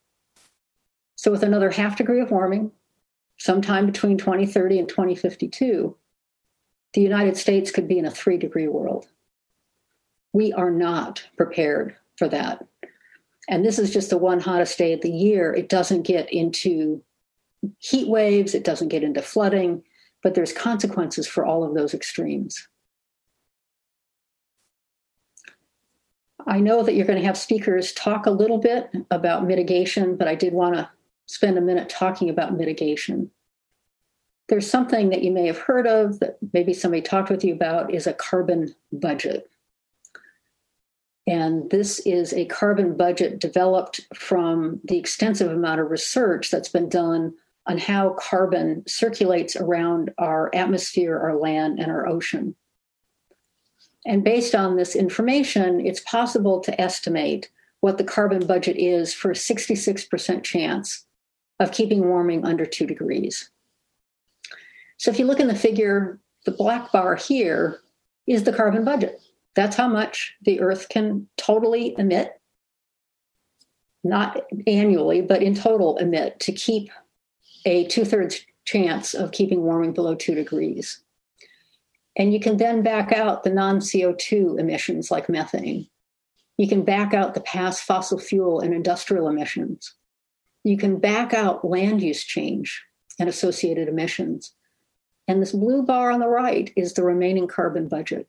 [1.15, 2.73] So, with another half degree of warming,
[3.39, 5.97] sometime between 2030 and 2052,
[6.95, 9.07] the United States could be in a three degree world.
[10.33, 12.67] We are not prepared for that.
[13.49, 15.55] And this is just the one hottest day of the year.
[15.55, 17.01] It doesn't get into
[17.79, 19.85] heat waves, it doesn't get into flooding,
[20.21, 22.67] but there's consequences for all of those extremes.
[26.47, 30.29] I know that you're going to have speakers talk a little bit about mitigation, but
[30.29, 30.89] I did want to
[31.27, 33.31] spend a minute talking about mitigation.
[34.49, 37.93] There's something that you may have heard of that maybe somebody talked with you about
[37.93, 39.51] is a carbon budget.
[41.27, 46.89] And this is a carbon budget developed from the extensive amount of research that's been
[46.89, 47.35] done
[47.67, 52.55] on how carbon circulates around our atmosphere, our land, and our ocean.
[54.07, 59.33] And based on this information, it's possible to estimate what the carbon budget is for
[59.33, 61.05] a 66% chance
[61.59, 63.51] of keeping warming under two degrees.
[64.97, 67.81] So if you look in the figure, the black bar here
[68.29, 69.21] is the carbon budget.
[69.55, 72.41] That's how much the Earth can totally emit,
[74.05, 76.91] not annually, but in total emit to keep
[77.65, 81.01] a two thirds chance of keeping warming below two degrees.
[82.17, 85.89] And you can then back out the non CO2 emissions like methane.
[86.57, 89.95] You can back out the past fossil fuel and industrial emissions.
[90.65, 92.83] You can back out land use change
[93.19, 94.55] and associated emissions.
[95.29, 98.29] And this blue bar on the right is the remaining carbon budget.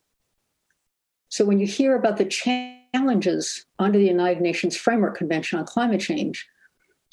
[1.30, 6.02] So when you hear about the challenges under the United Nations Framework Convention on Climate
[6.02, 6.47] Change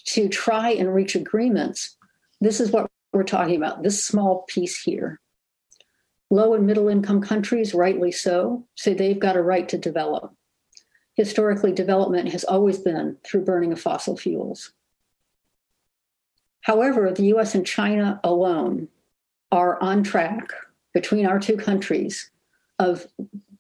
[0.06, 1.96] to try and reach agreements,
[2.40, 5.20] this is what we're talking about this small piece here.
[6.35, 10.35] Low and middle income countries, rightly so, say they've got a right to develop.
[11.14, 14.73] Historically, development has always been through burning of fossil fuels.
[16.62, 18.88] However, the US and China alone
[19.53, 20.49] are on track
[20.92, 22.33] between our two countries
[22.81, 23.07] of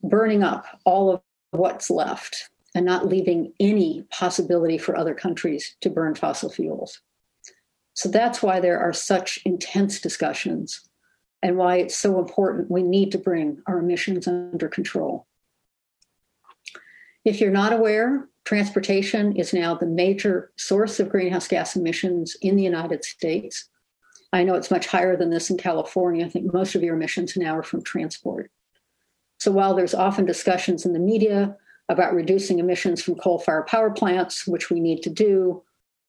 [0.02, 1.20] burning up all of
[1.52, 7.02] what's left and not leaving any possibility for other countries to burn fossil fuels.
[7.92, 10.88] So that's why there are such intense discussions
[11.44, 15.26] and why it's so important we need to bring our emissions under control.
[17.22, 22.56] If you're not aware, transportation is now the major source of greenhouse gas emissions in
[22.56, 23.68] the United States.
[24.32, 26.24] I know it's much higher than this in California.
[26.24, 28.50] I think most of your emissions now are from transport.
[29.38, 31.58] So while there's often discussions in the media
[31.90, 35.62] about reducing emissions from coal fired power plants, which we need to do,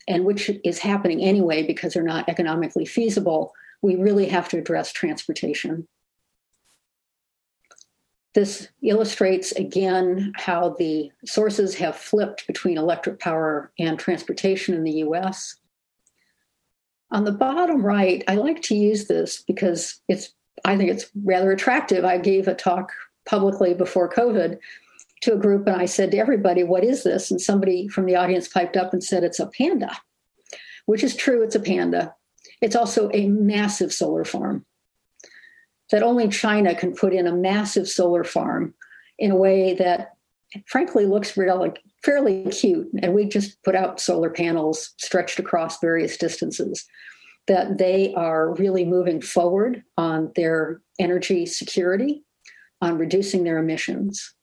[0.08, 4.92] and which is happening anyway because they're not economically feasible, we really have to address
[4.92, 5.88] transportation.
[8.34, 15.04] This illustrates again how the sources have flipped between electric power and transportation in the
[15.06, 15.56] US.
[17.12, 21.52] On the bottom right, I like to use this because it's I think it's rather
[21.52, 22.06] attractive.
[22.06, 22.92] I gave a talk
[23.26, 24.60] publicly before COVID
[25.22, 27.32] to a group and I said to everybody, What is this?
[27.32, 29.92] And somebody from the audience piped up and said, It's a panda,
[30.86, 32.14] which is true, it's a panda.
[32.62, 34.66] It's also a massive solar farm
[35.92, 38.74] that only China can put in a massive solar farm
[39.20, 40.14] in a way that
[40.68, 41.72] frankly looks really,
[42.04, 42.90] fairly cute.
[43.02, 46.86] And we just put out solar panels stretched across various distances.
[47.48, 52.24] That they are really moving forward on their energy security,
[52.82, 54.34] on reducing their emissions.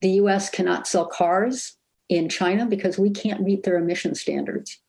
[0.00, 1.76] The US cannot sell cars
[2.08, 4.80] in China because we can't meet their emission standards.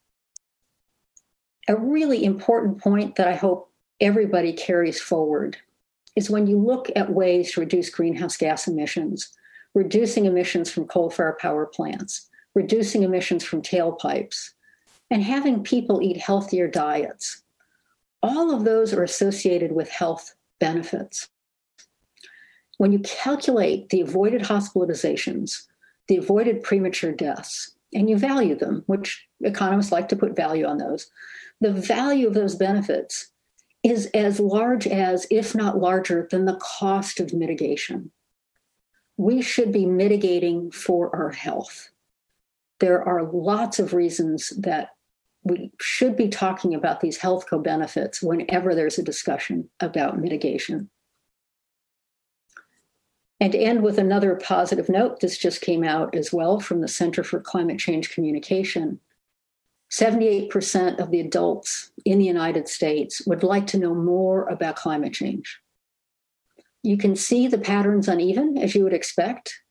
[1.68, 5.58] A really important point that I hope everybody carries forward
[6.16, 9.30] is when you look at ways to reduce greenhouse gas emissions,
[9.74, 14.52] reducing emissions from coal fired power plants, reducing emissions from tailpipes,
[15.12, 17.44] and having people eat healthier diets.
[18.24, 21.30] All of those are associated with health benefits.
[22.78, 25.68] When you calculate the avoided hospitalizations,
[26.08, 30.78] the avoided premature deaths, and you value them, which economists like to put value on
[30.78, 31.10] those,
[31.60, 33.32] the value of those benefits
[33.84, 38.12] is as large as, if not larger, than the cost of mitigation.
[39.18, 41.90] We should be mitigating for our health.
[42.80, 44.90] There are lots of reasons that
[45.44, 50.90] we should be talking about these health co benefits whenever there's a discussion about mitigation.
[53.40, 56.88] And to end with another positive note, this just came out as well from the
[56.88, 59.00] Center for Climate Change Communication.
[59.92, 65.14] 78% of the adults in the United States would like to know more about climate
[65.14, 65.60] change.
[66.84, 69.62] You can see the patterns uneven, as you would expect,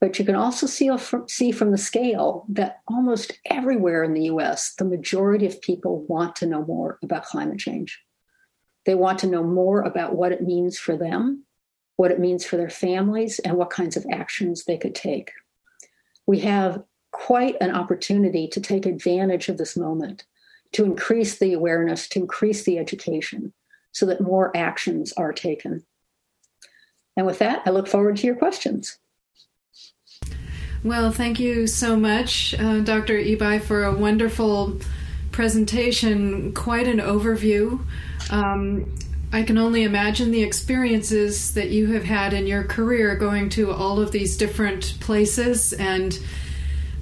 [0.00, 0.90] but you can also see,
[1.28, 6.36] see from the scale that almost everywhere in the US, the majority of people want
[6.36, 8.00] to know more about climate change.
[8.84, 11.46] They want to know more about what it means for them
[11.96, 15.32] what it means for their families, and what kinds of actions they could take.
[16.26, 20.24] We have quite an opportunity to take advantage of this moment,
[20.72, 23.52] to increase the awareness, to increase the education,
[23.92, 25.84] so that more actions are taken.
[27.16, 28.98] And with that, I look forward to your questions.
[30.84, 33.14] Well, thank you so much, uh, Dr.
[33.14, 34.78] Ebi, for a wonderful
[35.32, 37.84] presentation, quite an overview.
[38.30, 38.94] Um,
[39.32, 43.72] I can only imagine the experiences that you have had in your career going to
[43.72, 46.18] all of these different places and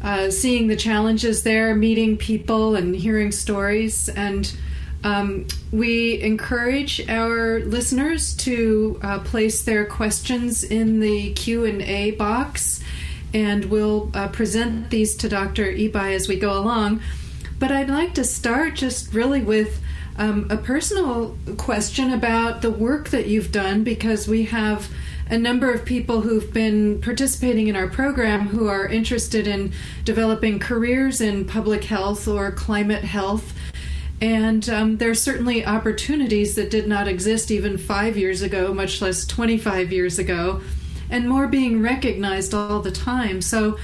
[0.04, 4.10] uh, seeing the challenges there, meeting people and hearing stories.
[4.10, 4.54] And
[5.02, 12.10] um, we encourage our listeners to uh, place their questions in the Q and A
[12.12, 12.80] box,
[13.32, 15.64] and we'll uh, present these to Dr.
[15.64, 17.00] Ebi as we go along.
[17.58, 19.80] But I'd like to start just really with
[20.16, 24.88] um, a personal question about the work that you've done because we have
[25.34, 29.72] a number of people who've been participating in our program who are interested in
[30.04, 33.52] developing careers in public health or climate health.
[34.20, 39.02] And um, there are certainly opportunities that did not exist even five years ago, much
[39.02, 40.62] less 25 years ago,
[41.10, 43.42] and more being recognized all the time.
[43.42, 43.76] So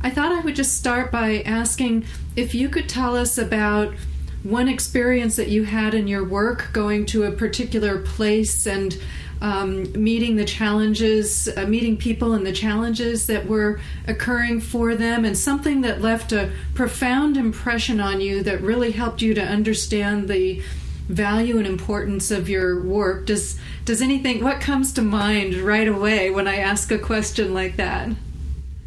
[0.00, 2.04] I thought I would just start by asking
[2.34, 3.94] if you could tell us about
[4.42, 9.00] one experience that you had in your work going to a particular place and
[9.40, 15.24] um, meeting the challenges, uh, meeting people and the challenges that were occurring for them,
[15.24, 20.28] and something that left a profound impression on you that really helped you to understand
[20.28, 20.62] the
[21.08, 23.26] value and importance of your work.
[23.26, 27.76] Does does anything what comes to mind right away when I ask a question like
[27.76, 28.08] that?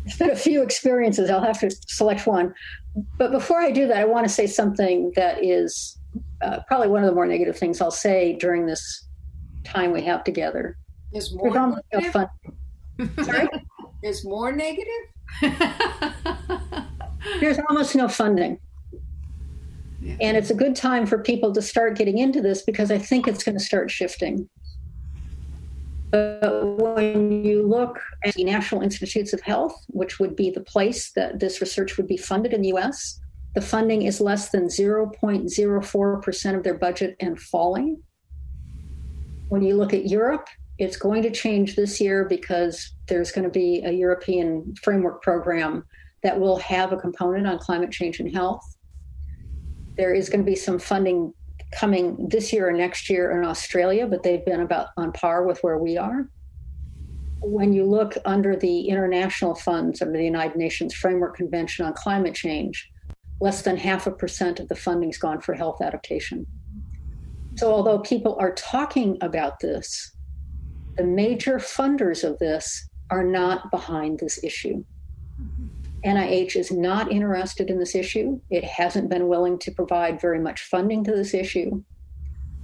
[0.05, 1.29] It's been a few experiences.
[1.29, 2.53] I'll have to select one.
[3.17, 5.97] But before I do that, I want to say something that is
[6.41, 9.07] uh, probably one of the more negative things I'll say during this
[9.69, 10.77] time we have together.
[11.13, 11.53] Is more
[11.91, 12.11] negative?
[12.11, 12.27] Fun.
[13.23, 13.47] Sorry?
[14.03, 14.85] Is more negative?
[17.39, 18.59] There's almost no funding.
[20.01, 20.15] Yeah.
[20.21, 23.27] And it's a good time for people to start getting into this because I think
[23.27, 24.49] it's going to start shifting.
[26.11, 31.11] But when you look at the National Institutes of Health, which would be the place
[31.11, 33.19] that this research would be funded in the US,
[33.55, 38.01] the funding is less than 0.04% of their budget and falling.
[39.49, 40.47] When you look at Europe,
[40.77, 45.83] it's going to change this year because there's going to be a European framework program
[46.23, 48.63] that will have a component on climate change and health.
[49.97, 51.33] There is going to be some funding
[51.71, 55.59] coming this year or next year in Australia, but they've been about on par with
[55.59, 56.29] where we are.
[57.41, 62.35] When you look under the international funds under the United Nations Framework Convention on Climate
[62.35, 62.89] Change,
[63.41, 66.45] less than half a percent of the funding's gone for health adaptation.
[67.59, 70.15] So, although people are talking about this,
[70.95, 74.85] the major funders of this are not behind this issue.
[76.05, 78.39] NIH is not interested in this issue.
[78.49, 81.83] It hasn't been willing to provide very much funding to this issue.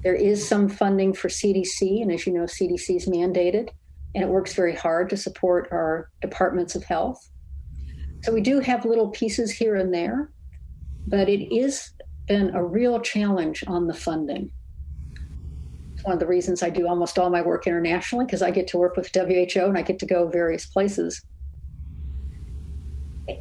[0.02, 3.72] There is some funding for CDC, and as you know, CDC is mandated,
[4.14, 7.20] and it works very hard to support our departments of health.
[8.24, 10.32] So we do have little pieces here and there,
[11.06, 11.92] but it is
[12.28, 14.52] been a real challenge on the funding.
[16.06, 18.78] One of the reasons I do almost all my work internationally because I get to
[18.78, 21.22] work with WHO and I get to go various places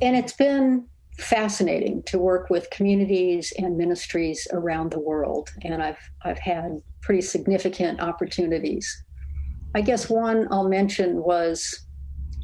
[0.01, 0.87] And it's been
[1.19, 5.51] fascinating to work with communities and ministries around the world.
[5.63, 9.05] And I've, I've had pretty significant opportunities.
[9.75, 11.87] I guess one I'll mention was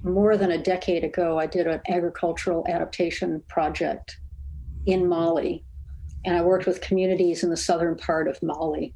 [0.02, 4.18] more than a decade ago, I did an agricultural adaptation project
[4.86, 5.64] in Mali.
[6.24, 8.94] And I worked with communities in the southern part of Mali.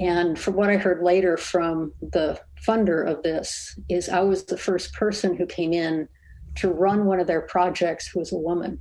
[0.00, 4.56] And from what I heard later from the funder of this, is I was the
[4.56, 6.08] first person who came in
[6.56, 8.80] to run one of their projects who was a woman.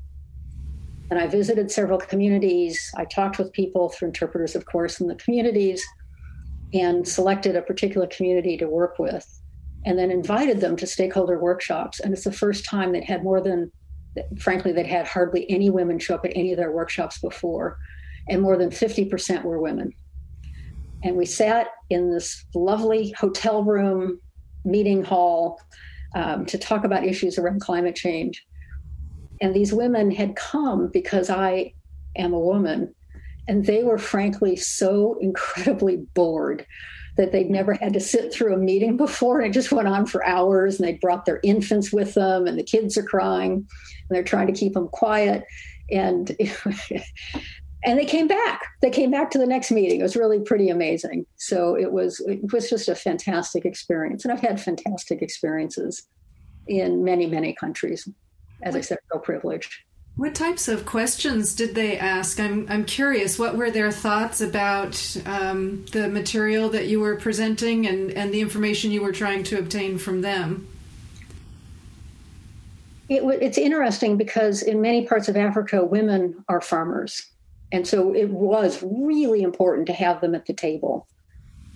[1.11, 2.91] And I visited several communities.
[2.95, 5.83] I talked with people through interpreters, of course, in the communities
[6.73, 9.27] and selected a particular community to work with
[9.85, 11.99] and then invited them to stakeholder workshops.
[11.99, 13.71] And it's the first time they'd had more than,
[14.39, 17.77] frankly, they'd had hardly any women show up at any of their workshops before.
[18.29, 19.91] And more than 50% were women.
[21.03, 24.19] And we sat in this lovely hotel room
[24.65, 25.59] meeting hall
[26.15, 28.45] um, to talk about issues around climate change.
[29.41, 31.73] And these women had come because I
[32.17, 32.93] am a woman,
[33.47, 36.65] and they were frankly so incredibly bored
[37.17, 39.39] that they'd never had to sit through a meeting before.
[39.39, 42.57] And it just went on for hours, and they brought their infants with them, and
[42.57, 43.65] the kids are crying, and
[44.09, 45.43] they're trying to keep them quiet.
[45.91, 46.35] And
[47.83, 48.65] and they came back.
[48.81, 49.99] They came back to the next meeting.
[49.99, 51.25] It was really pretty amazing.
[51.37, 56.07] So it was it was just a fantastic experience, and I've had fantastic experiences
[56.67, 58.07] in many many countries.
[58.61, 59.85] As I said, real privilege.
[60.17, 62.39] What types of questions did they ask?
[62.41, 63.39] I'm I'm curious.
[63.39, 68.41] What were their thoughts about um, the material that you were presenting and and the
[68.41, 70.67] information you were trying to obtain from them?
[73.07, 77.25] It, it's interesting because in many parts of Africa, women are farmers
[77.71, 81.07] and so it was really important to have them at the table.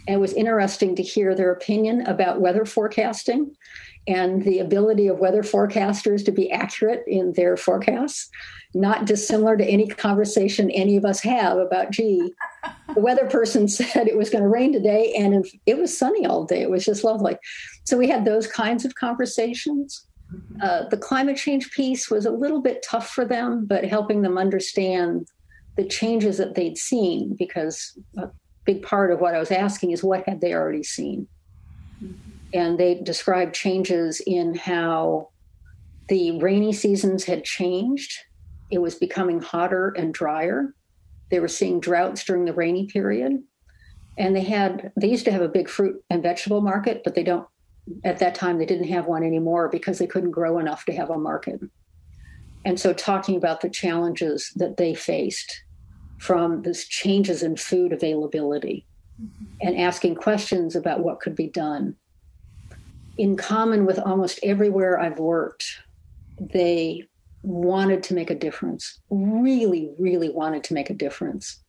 [0.08, 3.56] And it was interesting to hear their opinion about weather forecasting
[4.06, 8.30] and the ability of weather forecasters to be accurate in their forecasts,
[8.74, 12.34] not dissimilar to any conversation any of us have about, gee,
[12.94, 16.44] the weather person said it was going to rain today and it was sunny all
[16.44, 16.62] day.
[16.62, 17.38] It was just lovely.
[17.86, 20.06] So we had those kinds of conversations.
[20.62, 24.38] Uh, the climate change piece was a little bit tough for them, but helping them
[24.38, 25.30] understand
[25.76, 28.30] the changes that they'd seen because a
[28.66, 31.28] big part of what I was asking is what had they already seen?
[32.54, 35.30] And they described changes in how
[36.10, 38.14] the rainy seasons had changed.
[38.70, 40.76] It was becoming hotter and drier.
[41.32, 43.42] They were seeing droughts during the rainy period.
[44.18, 47.24] And they had, they used to have a big fruit and vegetable market, but they
[47.24, 47.48] don't,
[48.04, 51.10] at that time, they didn't have one anymore because they couldn't grow enough to have
[51.10, 51.60] a market.
[52.66, 55.64] And so, talking about the challenges that they faced
[56.18, 58.86] from this changes in food availability
[59.22, 59.46] mm-hmm.
[59.62, 61.96] and asking questions about what could be done.
[63.18, 65.66] In common with almost everywhere I've worked,
[66.40, 67.08] they
[67.44, 71.60] wanted to make a difference, really, really wanted to make a difference.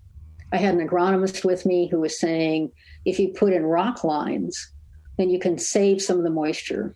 [0.52, 2.70] I had an agronomist with me who was saying
[3.04, 4.72] if you put in rock lines,
[5.18, 6.94] then you can save some of the moisture.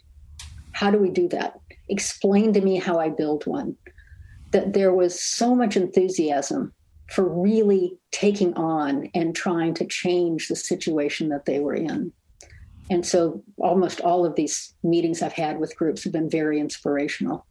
[0.72, 1.60] How do we do that?
[1.88, 3.76] Explain to me how I build one
[4.50, 6.72] that there was so much enthusiasm
[7.10, 12.12] for really taking on and trying to change the situation that they were in.
[12.90, 17.46] And so almost all of these meetings I've had with groups have been very inspirational.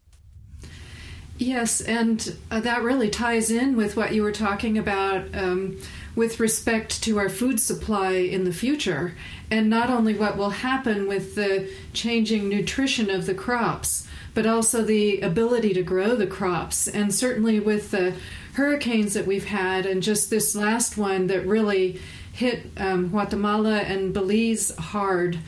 [1.37, 5.77] Yes, and uh, that really ties in with what you were talking about um,
[6.15, 9.15] with respect to our food supply in the future,
[9.51, 14.07] and not only what will happen with the changing nutrition of the crops,
[14.37, 16.87] but also the ability to grow the crops.
[16.87, 18.13] And certainly with the
[18.53, 21.99] hurricanes that we've had, and just this last one that really
[22.33, 25.39] hit um, Guatemala and Belize hard,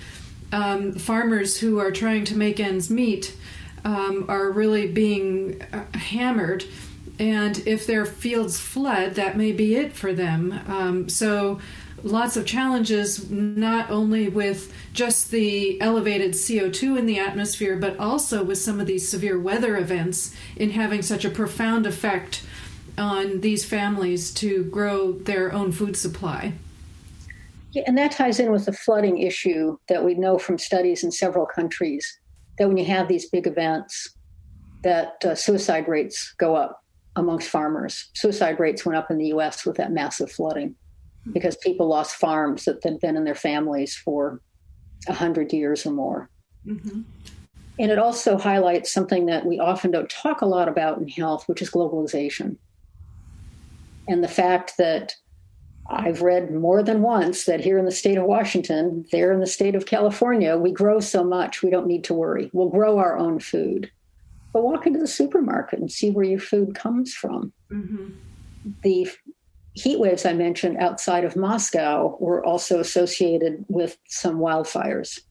[0.51, 3.37] um, farmers who are trying to make ends meet
[3.85, 6.65] um, are really being uh, hammered.
[7.19, 10.59] And if their fields flood, that may be it for them.
[10.67, 11.59] Um, so,
[12.03, 18.43] lots of challenges, not only with just the elevated CO2 in the atmosphere, but also
[18.43, 22.43] with some of these severe weather events in having such a profound effect
[22.97, 26.53] on these families to grow their own food supply.
[27.71, 31.11] Yeah, and that ties in with the flooding issue that we know from studies in
[31.11, 32.19] several countries
[32.57, 34.15] that when you have these big events,
[34.83, 36.83] that uh, suicide rates go up
[37.15, 38.09] amongst farmers.
[38.15, 39.65] Suicide rates went up in the U.S.
[39.65, 40.75] with that massive flooding
[41.33, 44.41] because people lost farms that had been in their families for
[45.07, 46.29] a hundred years or more.
[46.65, 47.01] Mm-hmm.
[47.79, 51.47] And it also highlights something that we often don't talk a lot about in health,
[51.47, 52.57] which is globalization
[54.09, 55.15] and the fact that
[55.87, 59.47] I've read more than once that here in the state of Washington, there in the
[59.47, 62.49] state of California, we grow so much, we don't need to worry.
[62.51, 63.91] We'll grow our own food.
[64.51, 67.53] but walk into the supermarket and see where your food comes from.
[67.71, 68.09] Mm-hmm.
[68.81, 69.09] The
[69.73, 75.21] heat waves I mentioned outside of Moscow were also associated with some wildfires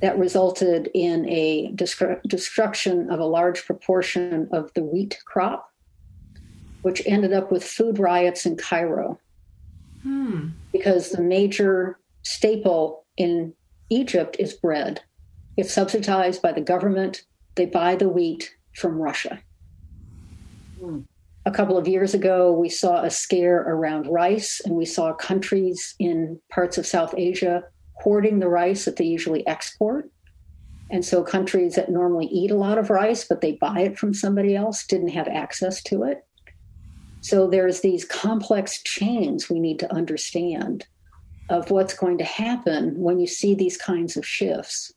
[0.00, 1.72] that resulted in a
[2.26, 5.70] destruction of a large proportion of the wheat crop,
[6.82, 9.18] which ended up with food riots in Cairo.
[10.02, 10.48] Hmm.
[10.72, 13.54] Because the major staple in
[13.90, 15.00] Egypt is bread.
[15.56, 17.22] It's subsidized by the government.
[17.54, 19.40] They buy the wheat from Russia.
[20.80, 21.02] Hmm
[21.44, 25.94] a couple of years ago, we saw a scare around rice, and we saw countries
[25.98, 27.64] in parts of South Asia
[27.94, 30.10] hoarding the rice that they usually export.
[30.90, 34.14] And so countries that normally eat a lot of rice, but they buy it from
[34.14, 36.24] somebody else, didn't have access to it.
[37.22, 40.86] So there's these complex chains we need to understand
[41.48, 44.92] of what's going to happen when you see these kinds of shifts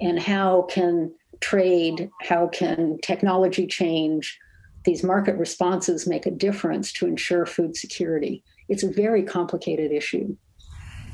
[0.00, 4.38] and how can trade, how can technology change,
[4.84, 8.42] these market responses make a difference to ensure food security.
[8.68, 10.36] It's a very complicated issue.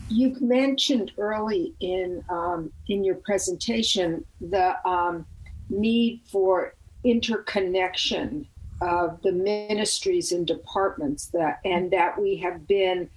[0.08, 5.26] You've mentioned early in um, in your presentation the um,
[5.68, 8.46] need for interconnection
[8.80, 13.10] of the ministries and departments that and that we have been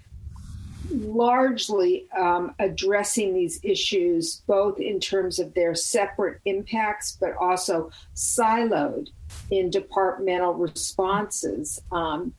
[0.90, 9.08] largely um, addressing these issues both in terms of their separate impacts but also siloed
[9.52, 11.82] in departmental responses.
[11.92, 12.34] Um,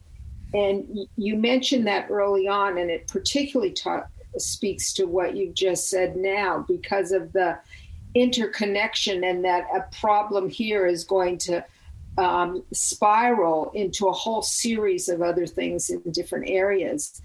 [0.54, 4.06] and you mentioned that early on, and it particularly ta-
[4.38, 7.58] speaks to what you've just said now because of the
[8.14, 11.64] interconnection, and that a problem here is going to
[12.18, 17.22] um, spiral into a whole series of other things in different areas.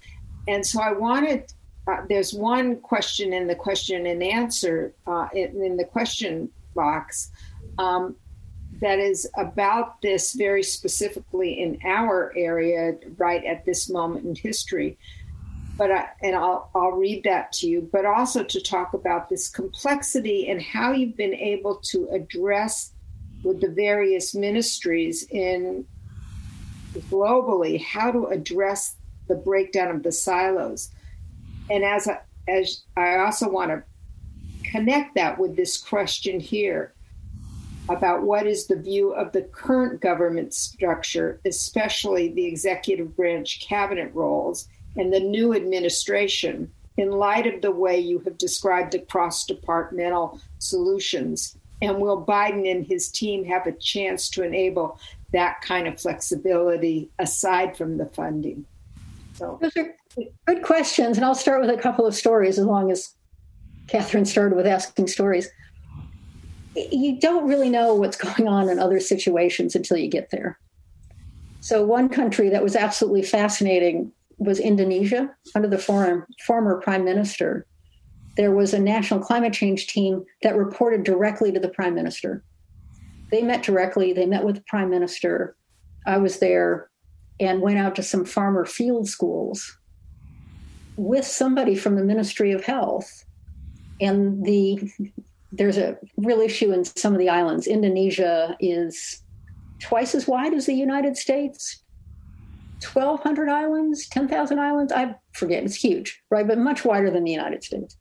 [0.48, 1.52] And so I wanted,
[1.88, 7.32] uh, there's one question in the question and answer, uh, in, in, the question box.
[7.78, 8.16] Um,
[8.80, 14.98] that is about this very specifically in our area right at this moment in history.
[15.78, 19.50] But I, and I'll, I'll read that to you but also to talk about this
[19.50, 22.94] complexity and how you've been able to address
[23.44, 25.86] with the various ministries in
[27.10, 28.96] globally how to address
[29.28, 30.90] the breakdown of the silos.
[31.70, 33.84] And as a, as I also want to
[34.70, 36.94] connect that with this question here
[37.90, 44.12] about what is the view of the current government structure, especially the executive branch cabinet
[44.14, 49.46] roles and the new administration, in light of the way you have described the cross
[49.46, 51.56] departmental solutions?
[51.82, 55.00] And will Biden and his team have a chance to enable
[55.32, 58.66] that kind of flexibility aside from the funding?
[59.36, 59.60] So.
[59.62, 59.96] Those are
[60.48, 61.18] good questions.
[61.18, 63.14] And I'll start with a couple of stories as long as
[63.88, 65.50] Catherine started with asking stories
[66.92, 70.60] you don't really know what's going on in other situations until you get there.
[71.60, 77.66] So, one country that was absolutely fascinating was Indonesia under the former, former prime minister.
[78.36, 82.44] There was a national climate change team that reported directly to the prime minister.
[83.32, 85.56] They met directly, they met with the prime minister.
[86.06, 86.90] I was there
[87.40, 89.78] and went out to some farmer field schools
[90.96, 93.26] with somebody from the Ministry of Health.
[94.00, 94.92] And the
[95.52, 97.68] there's a real issue in some of the islands.
[97.68, 99.22] Indonesia is
[99.80, 101.84] twice as wide as the United States.
[102.94, 106.48] 1,200 islands, 10,000 islands, I forget, it's huge, right?
[106.48, 107.98] But much wider than the United States.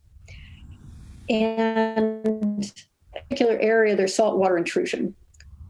[1.30, 2.72] And
[3.12, 5.14] particular area, there's saltwater intrusion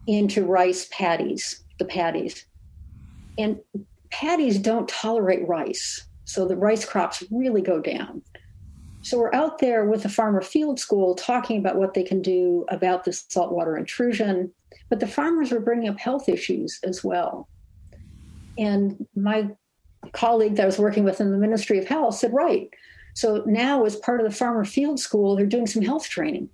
[0.07, 2.47] into rice paddies, the paddies.
[3.39, 3.61] And
[4.11, 6.07] paddies don't tolerate rice.
[6.25, 8.23] So the rice crops really go down.
[9.07, 12.65] So we're out there with the farmer field school talking about what they can do
[12.69, 14.53] about this saltwater intrusion,
[14.91, 17.49] but the farmers were bringing up health issues as well.
[18.59, 19.51] And my
[20.11, 22.69] colleague that I was working with in the Ministry of Health said, right.
[23.15, 26.49] So now, as part of the farmer field school, they're doing some health training.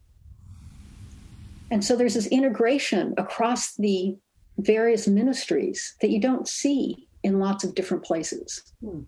[1.71, 4.15] And so there's this integration across the
[4.59, 8.75] various ministries that you don't see in lots of different places.
[8.85, 9.05] Hmm.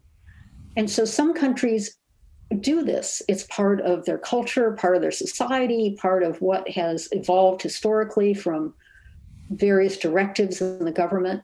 [0.78, 1.98] And so some countries
[2.60, 3.22] do this.
[3.28, 8.34] It's part of their culture, part of their society, part of what has evolved historically
[8.34, 8.74] from
[9.50, 11.42] various directives in the government.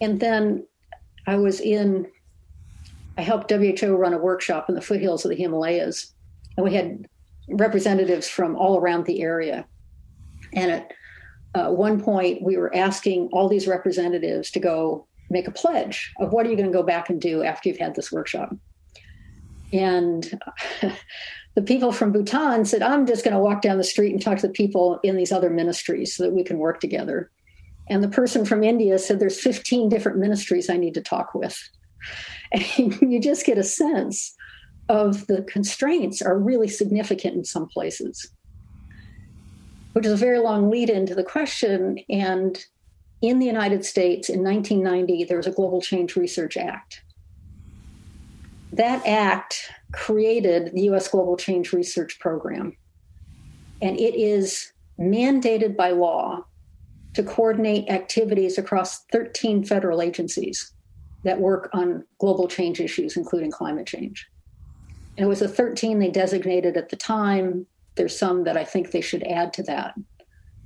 [0.00, 0.66] And then
[1.26, 2.06] I was in,
[3.18, 6.12] I helped WHO run a workshop in the foothills of the Himalayas,
[6.56, 7.06] and we had
[7.48, 9.66] representatives from all around the area.
[10.52, 10.92] And at
[11.54, 16.32] uh, one point, we were asking all these representatives to go make a pledge of
[16.32, 18.54] what are you going to go back and do after you've had this workshop
[19.76, 20.40] And
[21.54, 24.38] the people from Bhutan said, I'm just going to walk down the street and talk
[24.38, 27.30] to the people in these other ministries so that we can work together.
[27.88, 31.58] And the person from India said, There's 15 different ministries I need to talk with.
[32.52, 34.36] And you just get a sense
[34.88, 38.30] of the constraints are really significant in some places,
[39.94, 41.98] which is a very long lead into the question.
[42.08, 42.64] And
[43.20, 47.02] in the United States in 1990, there was a Global Change Research Act.
[48.72, 52.76] That act created the US Global Change Research Program,
[53.80, 56.44] and it is mandated by law
[57.14, 60.72] to coordinate activities across 13 federal agencies
[61.24, 64.28] that work on global change issues, including climate change.
[65.16, 67.66] And it was the 13 they designated at the time.
[67.94, 69.94] There's some that I think they should add to that.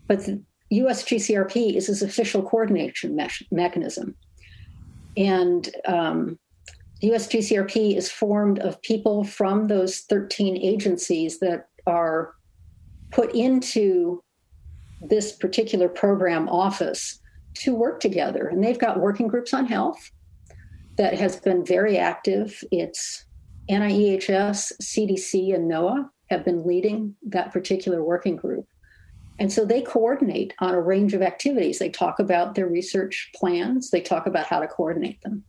[0.09, 0.43] But the
[0.73, 4.17] USGCRP is its official coordination me- mechanism.
[5.17, 6.39] And um,
[7.03, 12.35] USGCRP is formed of people from those 13 agencies that are
[13.11, 14.23] put into
[15.01, 17.19] this particular program office
[17.55, 18.47] to work together.
[18.47, 20.11] And they've got working groups on health
[20.99, 22.63] that has been very active.
[22.71, 23.25] It's
[23.71, 28.67] NIEHS, CDC, and NOAA have been leading that particular working group.
[29.39, 31.79] And so they coordinate on a range of activities.
[31.79, 35.45] They talk about their research plans, they talk about how to coordinate them.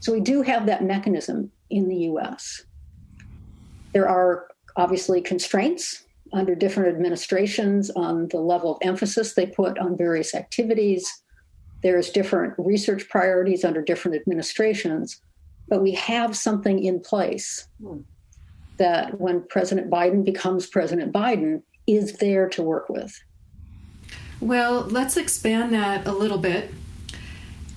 [0.00, 2.62] So we do have that mechanism in the US.
[3.92, 9.96] There are obviously constraints under different administrations on the level of emphasis they put on
[9.96, 11.22] various activities.
[11.82, 15.20] There's different research priorities under different administrations,
[15.68, 17.68] but we have something in place
[18.76, 23.12] that when President Biden becomes President Biden, is there to work with.
[24.40, 26.72] Well, let's expand that a little bit.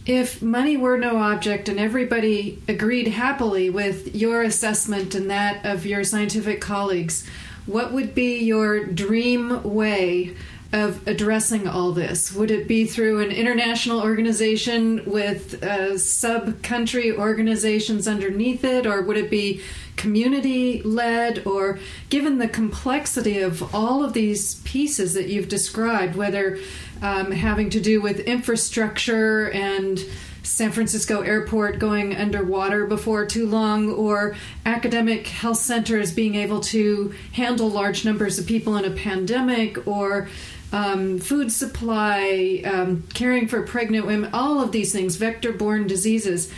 [0.06, 5.86] If money were no object and everybody agreed happily with your assessment and that of
[5.86, 7.26] your scientific colleagues,
[7.66, 10.36] what would be your dream way
[10.74, 12.34] of addressing all this?
[12.34, 19.04] Would it be through an international organization with uh, sub country organizations underneath it, or
[19.04, 19.62] would it be
[19.95, 21.45] community led?
[21.45, 21.80] Or
[22.10, 26.58] given the complexity of all of these pieces that you've described, whether
[27.04, 30.04] um, having to do with infrastructure and
[30.41, 34.36] San Francisco airport going underwater before too long, or
[34.66, 40.30] academic health centers being able to handle large numbers of people in a pandemic, or
[40.74, 46.51] um, food supply, um, caring for pregnant women, all of these things, vector borne diseases.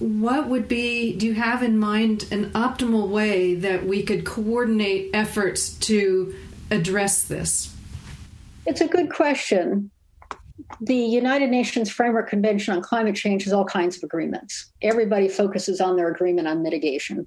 [0.00, 5.10] What would be, do you have in mind an optimal way that we could coordinate
[5.14, 6.34] efforts to
[6.70, 7.73] address this?
[8.66, 9.90] It's a good question
[10.80, 14.72] the United Nations Framework Convention on Climate Change has all kinds of agreements.
[14.82, 17.26] Everybody focuses on their agreement on mitigation,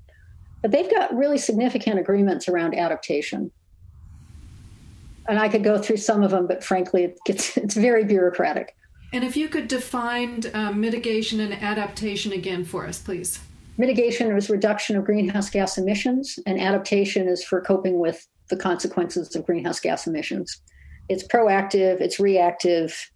[0.62, 3.52] but they've got really significant agreements around adaptation.
[5.28, 8.76] And I could go through some of them, but frankly, it gets, it's very bureaucratic.
[9.14, 13.40] And if you could define uh, mitigation and adaptation again for us, please.
[13.78, 19.36] Mitigation is reduction of greenhouse gas emissions, and adaptation is for coping with the consequences
[19.36, 20.62] of greenhouse gas emissions.
[21.10, 23.12] It's proactive, it's reactive,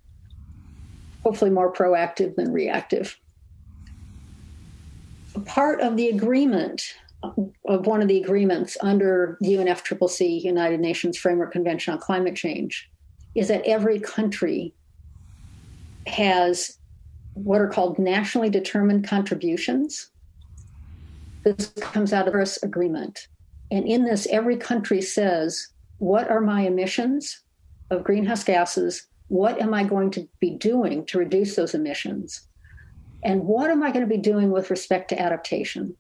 [1.24, 3.18] hopefully more proactive than reactive.
[5.46, 6.84] Part of the agreement
[7.24, 12.90] of one of the agreements under UNFCCC, United Nations Framework Convention on Climate Change,
[13.36, 14.74] is that every country
[16.08, 16.80] has
[17.34, 20.10] what are called nationally determined contributions.
[21.44, 23.28] This comes out of this agreement.
[23.70, 25.70] And in this, every country says,
[26.00, 27.42] What are my emissions
[27.92, 32.50] of greenhouse gases what am I going to be doing to reduce those emissions?
[33.24, 35.96] And what am I going to be doing with respect to adaptation?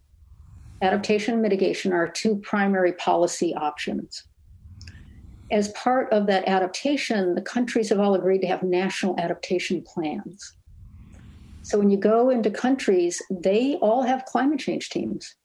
[0.81, 4.25] Adaptation and mitigation are two primary policy options.
[5.49, 10.55] As part of that adaptation, the countries have all agreed to have national adaptation plans.
[11.61, 15.35] So when you go into countries, they all have climate change teams.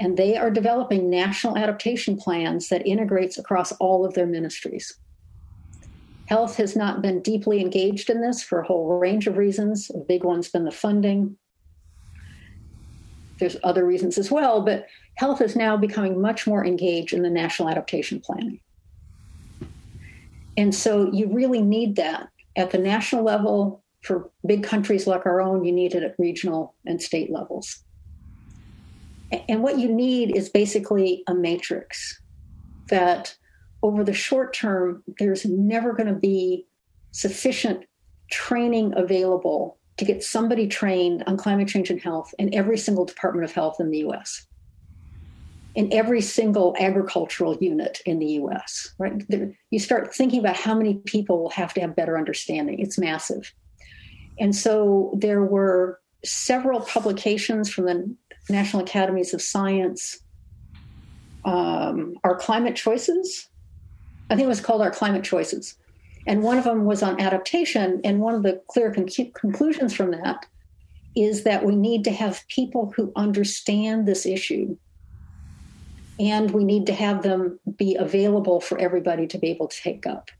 [0.00, 4.98] And they are developing national adaptation plans that integrates across all of their ministries.
[6.26, 9.90] Health has not been deeply engaged in this for a whole range of reasons.
[9.94, 11.36] A big one's been the funding.
[13.38, 17.30] There's other reasons as well, but health is now becoming much more engaged in the
[17.30, 18.60] national adaptation planning.
[20.56, 23.82] And so you really need that at the national level.
[24.02, 27.82] For big countries like our own, you need it at regional and state levels.
[29.48, 32.20] And what you need is basically a matrix
[32.88, 33.36] that
[33.86, 36.66] over the short term, there's never going to be
[37.12, 37.84] sufficient
[38.30, 43.44] training available to get somebody trained on climate change and health in every single department
[43.44, 44.46] of health in the US.
[45.74, 49.22] in every single agricultural unit in the US, right?
[49.28, 52.78] There, you start thinking about how many people will have to have better understanding.
[52.78, 53.52] It's massive.
[54.40, 58.16] And so there were several publications from the
[58.48, 60.18] National Academies of Science.
[61.44, 63.48] Um, our climate choices,
[64.30, 65.76] I think it was called Our Climate Choices.
[66.26, 68.00] And one of them was on adaptation.
[68.02, 70.46] And one of the clear con- conclusions from that
[71.14, 74.76] is that we need to have people who understand this issue
[76.18, 80.06] and we need to have them be available for everybody to be able to take
[80.06, 80.30] up.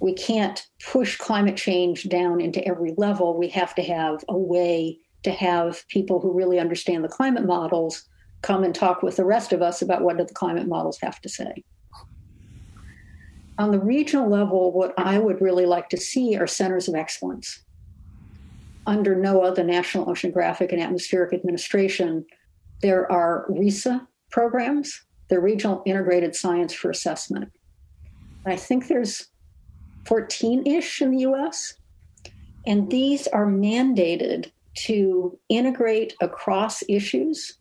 [0.00, 3.36] We can't push climate change down into every level.
[3.36, 8.04] We have to have a way to have people who really understand the climate models
[8.42, 11.20] come and talk with the rest of us about what do the climate models have
[11.22, 11.64] to say.
[13.58, 17.64] On the regional level, what I would really like to see are centers of excellence.
[18.86, 22.24] Under NOAA, the National Oceanographic and Atmospheric Administration,
[22.82, 27.50] there are RISA programs the Regional Integrated Science for Assessment.
[28.44, 29.26] I think there's
[30.06, 31.74] 14 ish in the US.
[32.66, 34.50] And these are mandated
[34.84, 37.58] to integrate across issues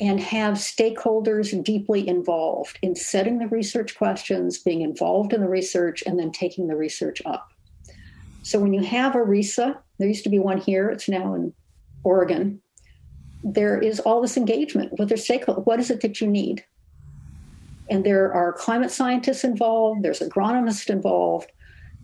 [0.00, 6.02] and have stakeholders deeply involved in setting the research questions, being involved in the research,
[6.06, 7.52] and then taking the research up.
[8.42, 11.54] So when you have a RISA, there used to be one here, it's now in
[12.04, 12.60] Oregon
[13.46, 15.64] there is all this engagement with their stakeholders.
[15.66, 16.64] What is it that you need?
[17.88, 21.52] And there are climate scientists involved, there's agronomists involved.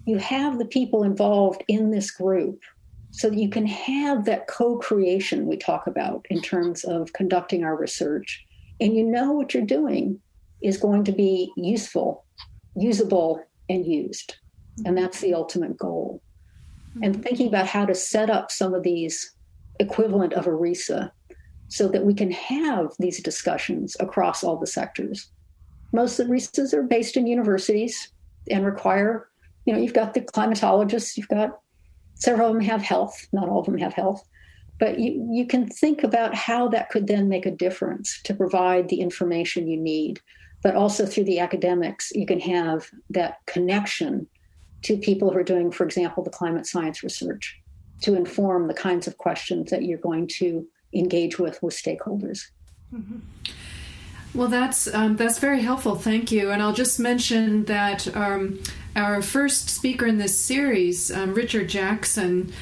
[0.06, 2.60] You have the people involved in this group
[3.12, 7.62] so that you can have that co creation we talk about in terms of conducting
[7.62, 8.44] our research.
[8.80, 10.18] And you know what you're doing
[10.62, 12.24] is going to be useful,
[12.74, 14.36] usable, and used.
[14.84, 16.22] And that's the ultimate goal.
[17.02, 17.22] And mm-hmm.
[17.22, 19.34] thinking about how to set up some of these
[19.78, 21.10] equivalent of a RISA
[21.68, 25.30] so that we can have these discussions across all the sectors.
[25.92, 28.12] Most of the RISAs are based in universities
[28.50, 29.28] and require,
[29.66, 31.61] you know, you've got the climatologists, you've got
[32.22, 34.24] several of them have health, not all of them have health,
[34.78, 38.88] but you, you can think about how that could then make a difference to provide
[38.88, 40.20] the information you need.
[40.62, 44.28] But also through the academics, you can have that connection
[44.82, 47.60] to people who are doing, for example, the climate science research
[48.02, 52.42] to inform the kinds of questions that you're going to engage with with stakeholders.
[52.94, 53.18] Mm-hmm.
[54.34, 55.94] Well, that's um, that's very helpful.
[55.94, 56.50] Thank you.
[56.50, 58.60] And I'll just mention that um,
[58.96, 62.52] our first speaker in this series, um, Richard Jackson.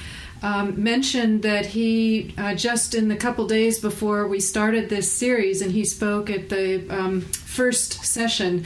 [0.43, 5.61] Um, mentioned that he uh, just in the couple days before we started this series,
[5.61, 8.65] and he spoke at the um, first session,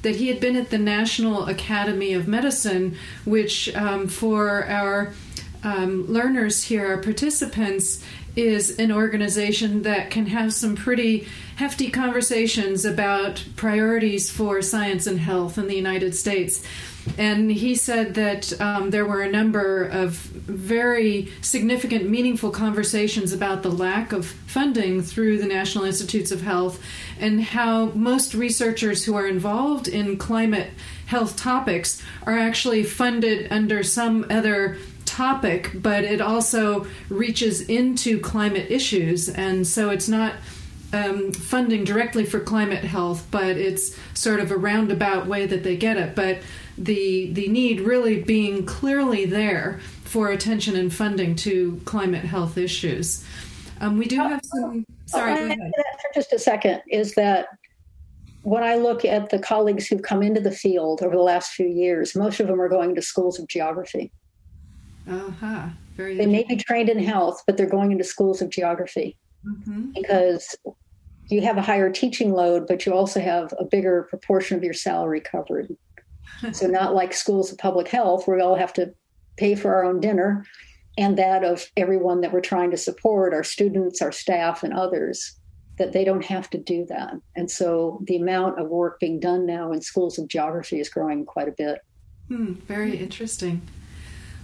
[0.00, 2.96] that he had been at the National Academy of Medicine,
[3.26, 5.12] which um, for our
[5.62, 8.02] learners here, our participants,
[8.42, 11.26] is an organization that can have some pretty
[11.56, 16.64] hefty conversations about priorities for science and health in the United States.
[17.16, 23.62] And he said that um, there were a number of very significant, meaningful conversations about
[23.62, 26.82] the lack of funding through the National Institutes of Health
[27.18, 30.70] and how most researchers who are involved in climate
[31.06, 34.76] health topics are actually funded under some other
[35.10, 39.28] topic, but it also reaches into climate issues.
[39.28, 40.34] And so it's not
[40.92, 45.76] um, funding directly for climate health, but it's sort of a roundabout way that they
[45.76, 46.14] get it.
[46.14, 46.38] But
[46.78, 53.24] the the need really being clearly there for attention and funding to climate health issues.
[53.80, 54.84] Um, we do have some.
[55.06, 55.58] Sorry, go ahead.
[55.58, 57.48] For just a second, is that
[58.42, 61.66] when I look at the colleagues who've come into the field over the last few
[61.66, 64.12] years, most of them are going to schools of geography.
[65.10, 65.68] Uh-huh.
[65.96, 69.90] Very they may be trained in health, but they're going into schools of geography mm-hmm.
[69.92, 70.56] because
[71.28, 74.72] you have a higher teaching load, but you also have a bigger proportion of your
[74.72, 75.76] salary covered.
[76.52, 78.94] so not like schools of public health where we all have to
[79.36, 80.44] pay for our own dinner
[80.98, 85.36] and that of everyone that we're trying to support, our students, our staff, and others,
[85.78, 87.14] that they don't have to do that.
[87.36, 91.24] And so the amount of work being done now in schools of geography is growing
[91.24, 91.78] quite a bit.
[92.28, 93.62] Hmm, very interesting.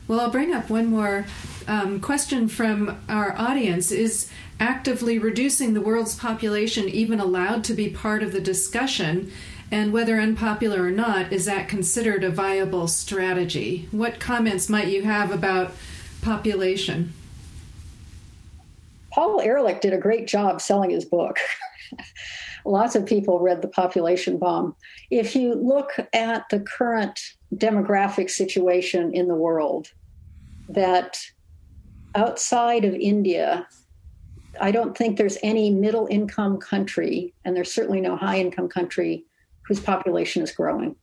[0.08, 1.26] Well, I'll bring up one more
[1.66, 3.90] um, question from our audience.
[3.90, 4.30] Is
[4.60, 9.32] actively reducing the world's population even allowed to be part of the discussion?
[9.70, 13.88] And whether unpopular or not, is that considered a viable strategy?
[13.90, 15.72] What comments might you have about
[16.22, 17.12] population?
[19.10, 21.38] Paul Ehrlich did a great job selling his book.
[22.66, 24.74] Lots of people read The Population Bomb.
[25.08, 27.20] If you look at the current
[27.54, 29.86] demographic situation in the world,
[30.68, 31.16] that
[32.16, 33.68] outside of India,
[34.60, 39.24] I don't think there's any middle income country, and there's certainly no high income country
[39.62, 40.96] whose population is growing.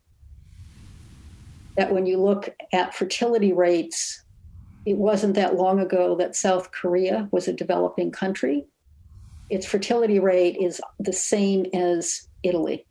[1.78, 4.22] That when you look at fertility rates,
[4.86, 8.66] it wasn't that long ago that South Korea was a developing country.
[9.54, 12.88] Its fertility rate is the same as Italy.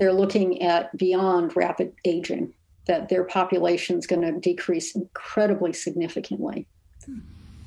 [0.00, 2.54] They're looking at beyond rapid aging,
[2.88, 6.66] that their population is going to decrease incredibly significantly.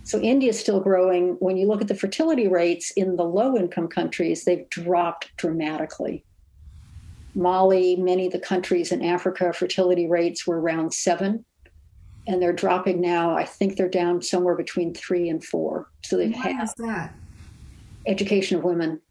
[0.04, 1.38] So India is still growing.
[1.40, 6.26] When you look at the fertility rates in the low income countries, they've dropped dramatically.
[7.34, 11.46] Mali, many of the countries in Africa, fertility rates were around seven,
[12.28, 13.34] and they're dropping now.
[13.38, 15.88] I think they're down somewhere between three and four.
[16.04, 17.16] So they've Why had that?
[18.06, 19.02] Education of women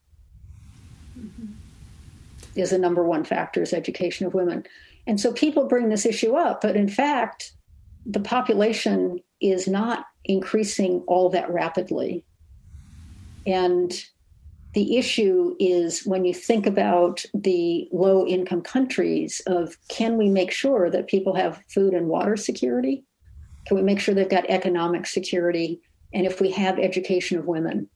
[2.57, 4.65] is the number one factor is education of women.
[5.07, 7.53] And so people bring this issue up, but in fact,
[8.07, 12.25] the population is not increasing all that rapidly.
[13.47, 13.93] And
[14.73, 20.53] the issue is when you think about the low income countries of can we make
[20.53, 23.05] sure that people have food and water security?
[23.67, 25.81] Can we make sure they've got economic security?
[26.15, 27.89] And if we have education of women,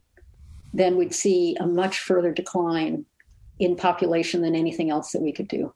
[0.74, 3.06] then we'd see a much further decline
[3.60, 5.72] in population than anything else that we could do.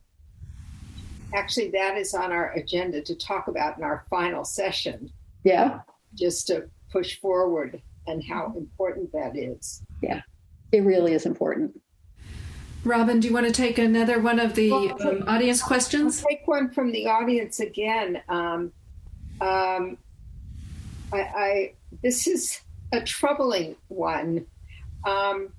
[1.34, 5.10] Actually, that is on our agenda to talk about in our final session,
[5.44, 5.80] Yeah,
[6.14, 9.82] just to push forward and how important that is.
[10.02, 10.22] yeah,
[10.72, 11.80] it really is important.
[12.84, 16.22] Robin, do you want to take another one of the Well, um, audience questions?
[16.22, 18.22] I'll take one from the audience again.
[18.28, 18.72] Um,
[19.40, 19.98] um,
[21.12, 21.72] I, I
[22.02, 22.60] this is
[22.92, 24.46] a troubling one.
[25.04, 25.52] Um,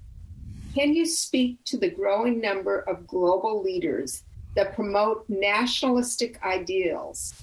[0.73, 4.23] can you speak to the growing number of global leaders
[4.55, 7.33] that promote nationalistic ideals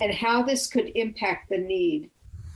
[0.00, 2.10] and how this could impact the need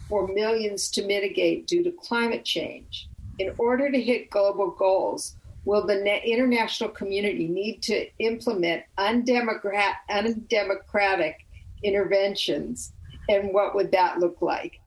[0.09, 3.09] for millions to mitigate due to climate change?
[3.39, 9.97] In order to hit global goals, will the na- international community need to implement undemocrat-
[10.09, 11.47] undemocratic
[11.82, 12.93] interventions?
[13.28, 14.80] And what would that look like?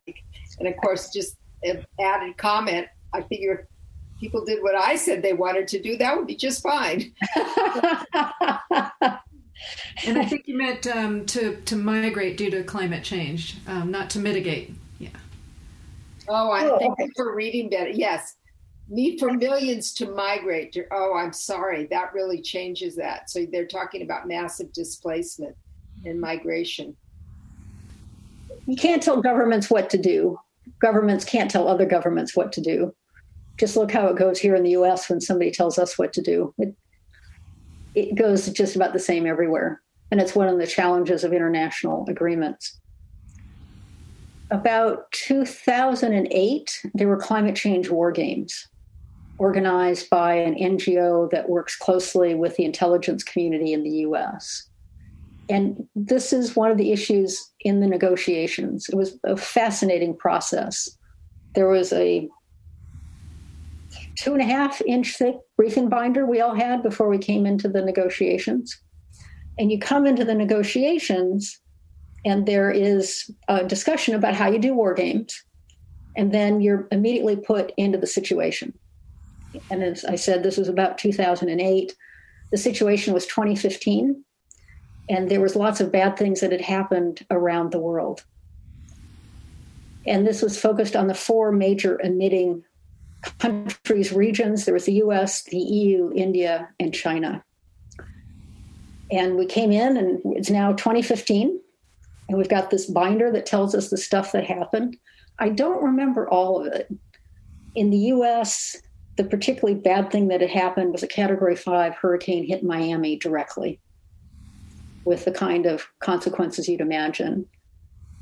[0.57, 3.67] And of course, just an added comment, I figure
[4.19, 7.13] people did what I said they wanted to do, that would be just fine.
[10.07, 14.09] And I think you meant um, to to migrate due to climate change, um, not
[14.11, 14.73] to mitigate.
[14.99, 15.09] Yeah.
[16.29, 17.03] Oh, I Oh, thank okay.
[17.03, 17.89] you for reading better.
[17.89, 18.35] Yes.
[18.87, 20.71] Need for millions to migrate.
[20.73, 21.87] To, oh, I'm sorry.
[21.91, 23.29] That really changes that.
[23.29, 25.55] So they're talking about massive displacement
[26.05, 26.95] and migration.
[28.65, 30.39] you can't tell governments what to do.
[30.79, 32.95] Governments can't tell other governments what to do.
[33.59, 36.21] Just look how it goes here in the US when somebody tells us what to
[36.21, 36.53] do.
[36.57, 36.75] It,
[37.93, 39.81] it goes just about the same everywhere.
[40.11, 42.79] And it's one of the challenges of international agreements.
[44.49, 48.67] About 2008, there were climate change war games
[49.37, 54.67] organized by an NGO that works closely with the intelligence community in the US.
[55.49, 58.87] And this is one of the issues in the negotiations.
[58.89, 60.89] It was a fascinating process.
[61.55, 62.29] There was a
[64.19, 67.67] two and a half inch thick briefing binder we all had before we came into
[67.69, 68.79] the negotiations.
[69.57, 71.59] And you come into the negotiations,
[72.25, 75.43] and there is a discussion about how you do war games.
[76.15, 78.73] And then you're immediately put into the situation.
[79.69, 81.95] And as I said, this was about 2008.
[82.51, 84.23] The situation was 2015
[85.09, 88.23] and there was lots of bad things that had happened around the world
[90.05, 92.63] and this was focused on the four major emitting
[93.39, 97.43] countries regions there was the us the eu india and china
[99.11, 101.59] and we came in and it's now 2015
[102.27, 104.95] and we've got this binder that tells us the stuff that happened
[105.39, 106.87] i don't remember all of it
[107.75, 108.75] in the us
[109.17, 113.79] the particularly bad thing that had happened was a category five hurricane hit miami directly
[115.09, 117.45] with the kind of consequences you'd imagine.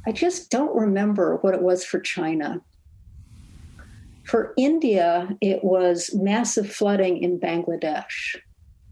[0.05, 2.61] I just don't remember what it was for China.
[4.27, 8.35] For India, it was massive flooding in Bangladesh,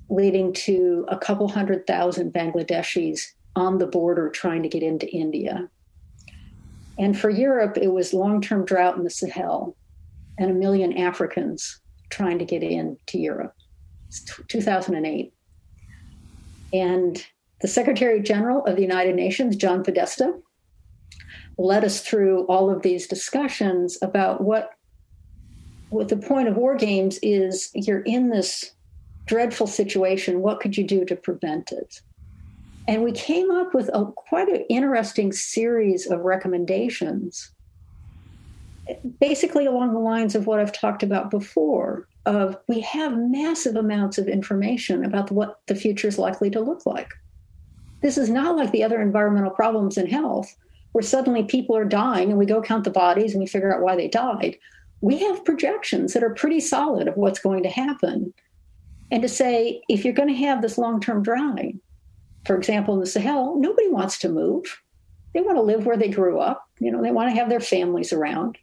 [0.09, 3.19] leading to a couple hundred thousand Bangladeshis
[3.53, 5.69] on the border trying to get into India.
[6.97, 9.75] And for Europe, it was long term drought in the Sahel
[10.38, 13.55] and a million Africans trying to get into Europe.
[14.07, 15.33] It's 2008.
[16.71, 17.25] And
[17.61, 20.33] the Secretary General of the United Nations, John Podesta,
[21.57, 24.71] led us through all of these discussions about what
[25.89, 28.71] what the point of war games is you're in this
[29.25, 32.01] dreadful situation what could you do to prevent it
[32.88, 37.51] and we came up with a quite an interesting series of recommendations
[39.19, 44.17] basically along the lines of what I've talked about before of we have massive amounts
[44.17, 47.09] of information about what the future is likely to look like.
[48.01, 50.55] This is not like the other environmental problems in health
[50.91, 53.81] where suddenly people are dying and we go count the bodies and we figure out
[53.81, 54.57] why they died.
[55.05, 58.33] We have projections that are pretty solid of what's going to happen.
[59.11, 61.75] And to say, if you're going to have this long term drought,
[62.43, 64.81] for example, in the Sahel, nobody wants to move.
[65.35, 66.67] They want to live where they grew up.
[66.79, 68.57] You know, they want to have their families around.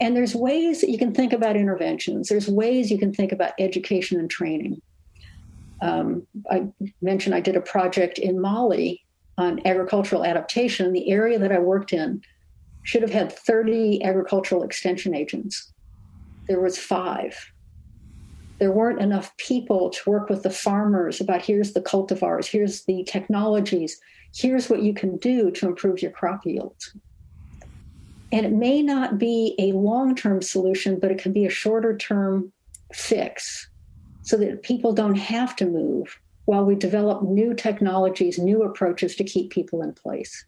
[0.00, 2.28] And there's ways that you can think about interventions.
[2.28, 4.80] There's ways you can think about education and training.
[5.82, 6.68] Um, I
[7.02, 9.04] mentioned I did a project in Mali
[9.36, 10.92] on agricultural adaptation.
[10.92, 12.22] The area that I worked in
[12.86, 15.72] should have had 30 agricultural extension agents.
[16.46, 17.36] There was five.
[18.60, 23.02] There weren't enough people to work with the farmers about here's the cultivars, here's the
[23.02, 24.00] technologies,
[24.32, 26.94] here's what you can do to improve your crop yields.
[28.30, 31.96] And it may not be a long term solution, but it can be a shorter
[31.96, 32.52] term
[32.92, 33.68] fix
[34.22, 39.24] so that people don't have to move while we develop new technologies, new approaches to
[39.24, 40.46] keep people in place.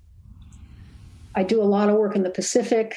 [1.39, 2.97] I do a lot of work in the Pacific.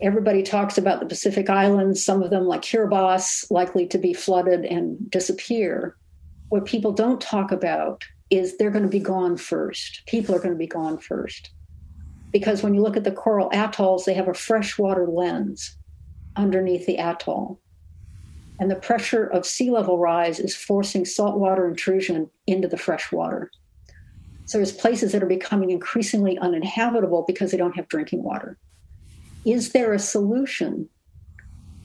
[0.00, 4.64] Everybody talks about the Pacific Islands, some of them, like Kiribati, likely to be flooded
[4.64, 5.98] and disappear.
[6.48, 10.00] What people don't talk about is they're going to be gone first.
[10.06, 11.50] People are going to be gone first
[12.32, 15.76] because when you look at the coral atolls, they have a freshwater lens
[16.36, 17.60] underneath the atoll.
[18.58, 23.50] And the pressure of sea level rise is forcing saltwater intrusion into the freshwater.
[24.46, 28.56] So there's places that are becoming increasingly uninhabitable because they don't have drinking water.
[29.44, 30.88] Is there a solution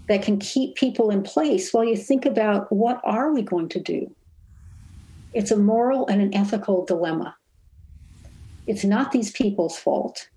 [0.08, 3.80] that can keep people in place while you think about what are we going to
[3.80, 4.16] do?
[5.34, 7.36] It's a moral and an ethical dilemma.
[8.68, 10.28] It's not these people's fault.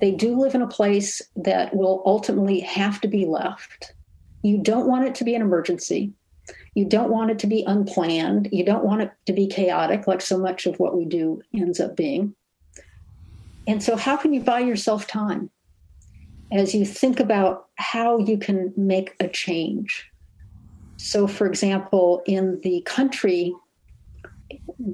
[0.00, 3.92] They do live in a place that will ultimately have to be left.
[4.42, 6.12] You don't want it to be an emergency.
[6.76, 8.50] You don't want it to be unplanned.
[8.52, 11.80] You don't want it to be chaotic, like so much of what we do ends
[11.80, 12.34] up being.
[13.66, 15.48] And so, how can you buy yourself time
[16.52, 20.06] as you think about how you can make a change?
[20.98, 23.54] So, for example, in the country,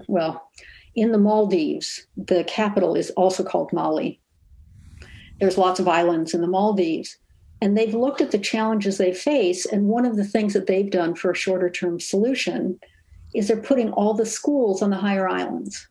[0.06, 0.48] well,
[0.94, 4.20] in the Maldives, the capital is also called Mali.
[5.40, 7.18] There's lots of islands in the Maldives.
[7.62, 9.64] And they've looked at the challenges they face.
[9.66, 12.76] And one of the things that they've done for a shorter term solution
[13.36, 15.86] is they're putting all the schools on the higher islands.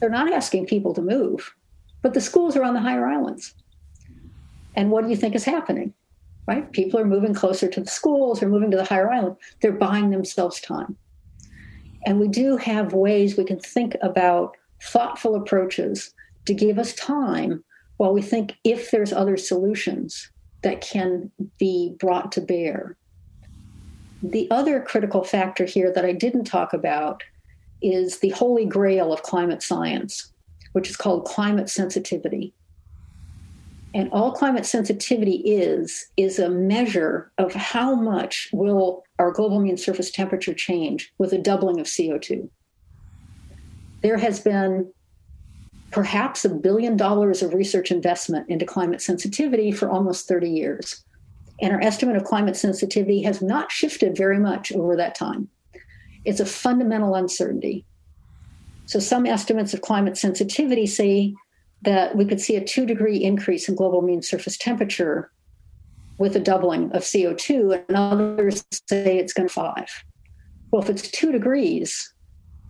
[0.00, 1.54] They're not asking people to move,
[2.02, 3.54] but the schools are on the higher islands.
[4.74, 5.94] And what do you think is happening?
[6.48, 6.70] Right?
[6.72, 9.36] People are moving closer to the schools, they're moving to the higher island.
[9.60, 10.96] They're buying themselves time.
[12.06, 16.12] And we do have ways we can think about thoughtful approaches
[16.46, 17.62] to give us time
[17.98, 20.32] while we think if there's other solutions
[20.62, 22.96] that can be brought to bear.
[24.22, 27.22] The other critical factor here that I didn't talk about
[27.82, 30.32] is the holy grail of climate science,
[30.72, 32.54] which is called climate sensitivity.
[33.94, 39.76] And all climate sensitivity is is a measure of how much will our global mean
[39.76, 42.48] surface temperature change with a doubling of CO2.
[44.02, 44.90] There has been
[45.92, 51.04] perhaps a billion dollars of research investment into climate sensitivity for almost 30 years.
[51.60, 55.48] And our estimate of climate sensitivity has not shifted very much over that time.
[56.24, 57.84] It's a fundamental uncertainty.
[58.86, 61.34] So, some estimates of climate sensitivity say
[61.82, 65.30] that we could see a two degree increase in global mean surface temperature
[66.18, 70.04] with a doubling of CO2, and others say it's going to five.
[70.70, 72.12] Well, if it's two degrees,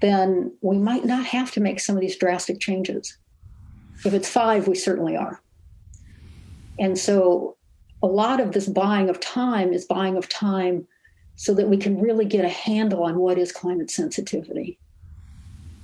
[0.02, 3.16] then we might not have to make some of these drastic changes.
[4.04, 5.40] If it's five, we certainly are.
[6.78, 7.56] And so
[8.02, 10.86] a lot of this buying of time is buying of time
[11.36, 14.78] so that we can really get a handle on what is climate sensitivity.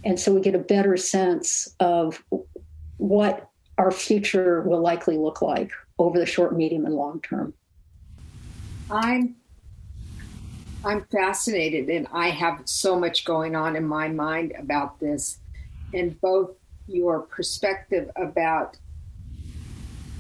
[0.05, 2.23] And so we get a better sense of
[2.97, 7.55] what our future will likely look like over the short, medium, and long term.
[8.91, 9.37] I'm
[10.85, 15.39] I'm fascinated, and I have so much going on in my mind about this.
[15.93, 16.51] And both
[16.87, 18.77] your perspective about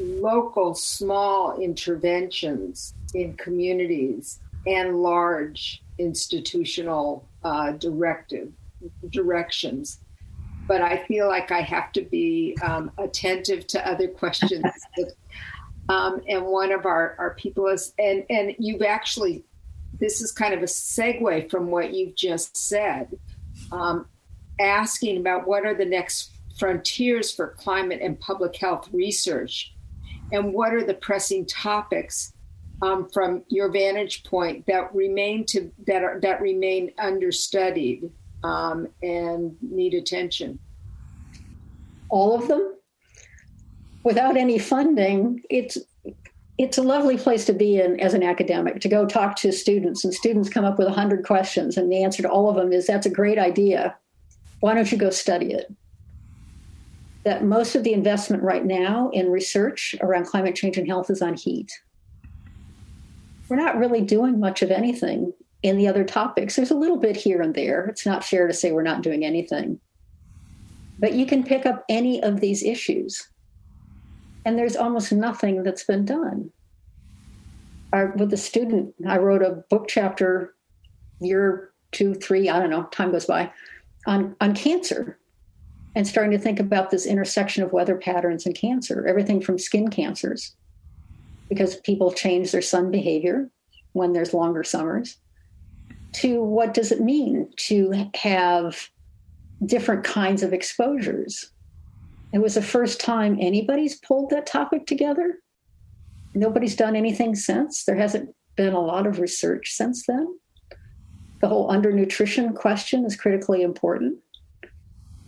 [0.00, 8.52] local small interventions in communities and large institutional uh, directive
[9.10, 10.00] directions.
[10.66, 14.64] But I feel like I have to be um, attentive to other questions.
[15.88, 19.44] um, and one of our, our people is, and, and you've actually
[20.00, 23.08] this is kind of a segue from what you've just said,
[23.72, 24.06] um,
[24.60, 29.74] asking about what are the next frontiers for climate and public health research.
[30.32, 32.32] and what are the pressing topics
[32.82, 38.10] um, from your vantage point that remain to that are that remain understudied
[38.44, 40.58] um, and need attention?
[42.10, 42.74] All of them.
[44.04, 45.76] Without any funding, it's
[46.58, 50.04] it's a lovely place to be in as an academic to go talk to students
[50.04, 52.86] and students come up with 100 questions and the answer to all of them is
[52.86, 53.96] that's a great idea.
[54.58, 55.72] Why don't you go study it?
[57.22, 61.22] That most of the investment right now in research around climate change and health is
[61.22, 61.70] on heat.
[63.48, 65.32] We're not really doing much of anything
[65.62, 66.56] in the other topics.
[66.56, 67.86] There's a little bit here and there.
[67.86, 69.78] It's not fair to say we're not doing anything.
[70.98, 73.28] But you can pick up any of these issues
[74.44, 76.50] and there's almost nothing that's been done.
[77.92, 80.54] I, with a student, I wrote a book chapter,
[81.20, 83.50] year two, three, I don't know, time goes by,
[84.06, 85.18] on, on cancer
[85.94, 89.88] and starting to think about this intersection of weather patterns and cancer, everything from skin
[89.88, 90.54] cancers,
[91.48, 93.50] because people change their sun behavior
[93.92, 95.16] when there's longer summers,
[96.12, 98.90] to what does it mean to have
[99.64, 101.50] different kinds of exposures
[102.32, 105.38] it was the first time anybody's pulled that topic together.
[106.34, 107.84] Nobody's done anything since.
[107.84, 110.38] There hasn't been a lot of research since then.
[111.40, 114.18] The whole undernutrition question is critically important.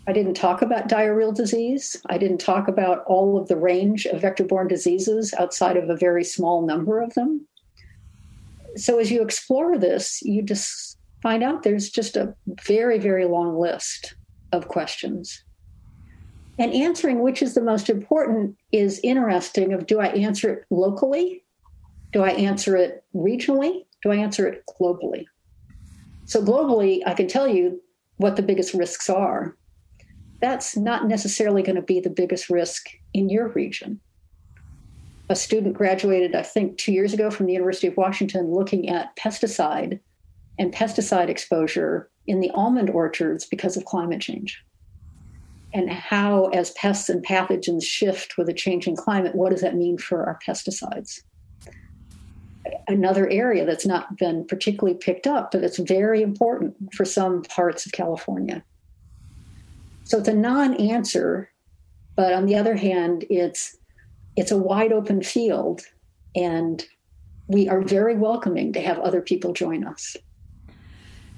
[0.06, 1.97] I didn't talk about diarrheal disease.
[2.06, 5.97] I didn't talk about all of the range of vector borne diseases outside of a
[5.97, 7.47] very small number of them.
[8.77, 13.59] So, as you explore this, you just find out there's just a very, very long
[13.59, 14.14] list
[14.52, 15.44] of questions
[16.61, 21.43] and answering which is the most important is interesting of do i answer it locally?
[22.12, 23.87] Do i answer it regionally?
[24.03, 25.24] Do i answer it globally?
[26.27, 27.82] So globally i can tell you
[28.19, 29.57] what the biggest risks are.
[30.41, 33.99] That's not necessarily going to be the biggest risk in your region.
[35.31, 39.16] A student graduated i think two years ago from the university of washington looking at
[39.16, 39.99] pesticide
[40.59, 44.62] and pesticide exposure in the almond orchards because of climate change
[45.73, 49.99] and how, as pests and pathogens shift with a changing climate, what does that mean
[49.99, 51.23] for our pesticides?
[52.89, 57.87] Another area that's not been particularly picked up, but it's very important for some parts
[57.87, 58.65] of California.
[60.05, 61.51] So it's a non-answer,
[62.17, 63.77] but on the other hand, it's
[64.37, 65.83] it's a wide open field,
[66.35, 66.85] and
[67.49, 70.17] we are very welcoming to have other people join us.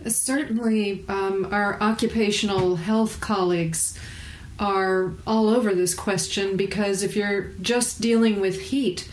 [0.07, 3.99] Certainly, um, our occupational health colleagues
[4.59, 9.09] are all over this question because if you're just dealing with heat,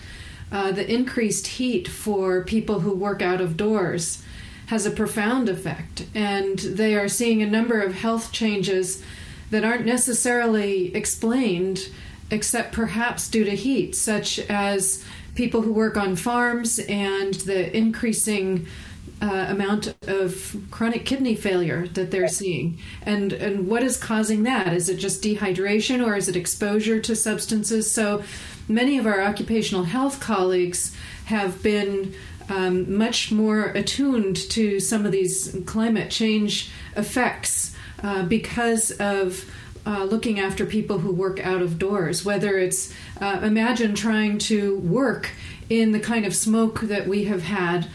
[0.51, 4.23] uh, the increased heat for people who work out of doors
[4.67, 6.05] has a profound effect.
[6.13, 9.03] And they are seeing a number of health changes
[9.49, 11.89] that aren't necessarily explained,
[12.29, 15.03] except perhaps due to heat, such as
[15.33, 18.67] people who work on farms and the increasing
[19.21, 22.79] uh, amount of chronic kidney failure that they're seeing.
[23.03, 24.73] And and what is causing that?
[24.73, 27.91] Is it just dehydration or is it exposure to substances?
[27.91, 28.23] So
[28.67, 32.13] many of our occupational health colleagues have been
[32.49, 39.45] um, much more attuned to some of these climate change effects uh, because of
[39.85, 44.77] uh, looking after people who work out of doors, whether it's uh, imagine trying to
[44.79, 45.31] work
[45.69, 47.87] in the kind of smoke that we have had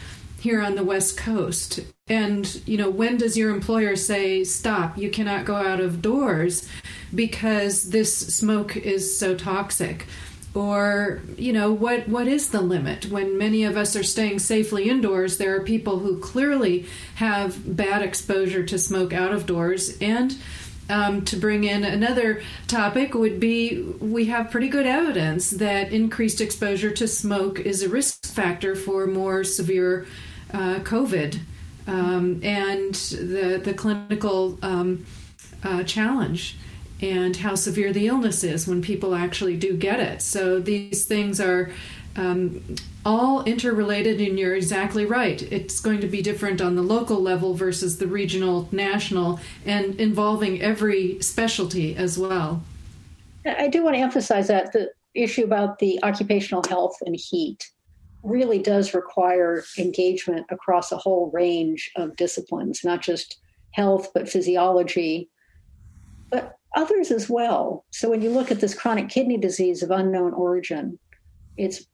[0.45, 1.79] here on the West Coast.
[2.07, 6.69] And, you know, when does your employer say, stop, you cannot go out of doors
[7.15, 10.05] because this smoke is so toxic?
[10.53, 13.07] Or, you know, what, what is the limit?
[13.07, 16.85] When many of us are staying safely indoors, there are people who clearly
[17.15, 19.97] have bad exposure to smoke out of doors.
[19.99, 20.37] And
[20.87, 26.39] um, to bring in another topic would be we have pretty good evidence that increased
[26.39, 30.05] exposure to smoke is a risk factor for more severe
[30.55, 31.39] uh, COVID
[31.85, 35.05] um, and the the clinical um,
[35.63, 36.57] uh, challenge
[37.01, 40.21] and how severe the illness is when people actually do get it.
[40.21, 41.71] So these things are
[42.15, 42.63] um,
[43.05, 45.41] all interrelated, and you're exactly right.
[45.51, 50.61] It's going to be different on the local level versus the regional, national, and involving
[50.61, 52.63] every specialty as well.
[53.45, 57.69] I do want to emphasize that the issue about the occupational health and heat
[58.25, 63.37] really does require engagement across a whole range of disciplines, not just
[63.71, 65.29] health, but physiology,
[66.31, 67.85] but others as well.
[67.91, 70.97] So when you look at this chronic kidney disease of unknown origin,
[71.55, 71.85] its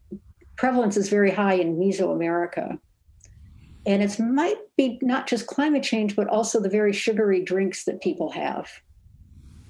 [0.55, 2.79] prevalence is very high in Mesoamerica.
[3.85, 8.01] And it might be not just climate change, but also the very sugary drinks that
[8.01, 8.69] people have,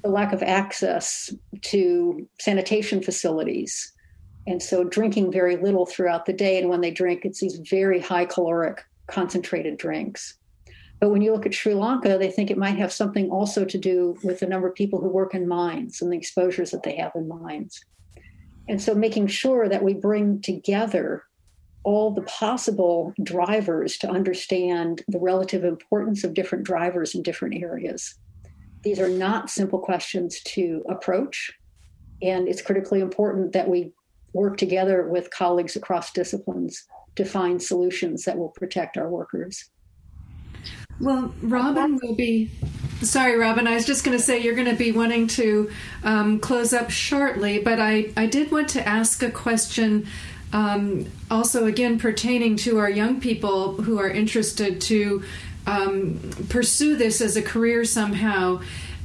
[0.04, 3.94] the lack of access to sanitation facilities,
[4.48, 6.60] And so drinking very little throughout the day.
[6.60, 10.36] And when they drink, it's these very high caloric concentrated drinks.
[11.00, 13.78] But when you look at Sri Lanka, they think it might have something also to
[13.78, 16.96] do with the number of people who work in mines and the exposures that they
[16.96, 17.84] have in mines.
[18.70, 21.24] And so making sure that we bring together
[21.84, 28.16] all the possible drivers to understand the relative importance of different drivers in different areas.
[28.84, 31.52] These are not simple questions to approach.
[32.22, 33.94] And it's critically important that we
[34.34, 36.86] work together with colleagues across disciplines
[37.16, 39.70] to find solutions that will protect our workers.
[41.00, 42.52] Well, Robin will be.
[43.02, 43.66] Sorry, Robin.
[43.66, 45.72] I was just going to say you're going to be wanting to
[46.04, 50.06] um, close up shortly, but I, I did want to ask a question
[50.54, 55.24] um, also, again, pertaining to our young people who are interested to
[55.66, 58.62] um, pursue this as a career somehow.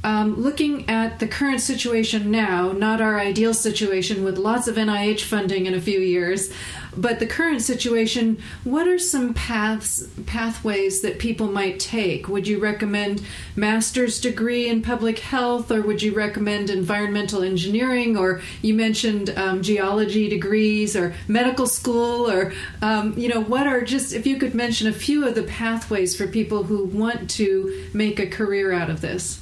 [0.07, 5.23] Um, looking at the current situation now, not our ideal situation with lots of NIH
[5.23, 6.49] funding in a few years,
[6.95, 12.29] but the current situation, what are some paths pathways that people might take?
[12.29, 13.21] Would you recommend
[13.57, 19.61] master's degree in public health, or would you recommend environmental engineering, or you mentioned um,
[19.61, 24.55] geology degrees, or medical school, or um, you know what are just if you could
[24.55, 28.89] mention a few of the pathways for people who want to make a career out
[28.89, 29.41] of this.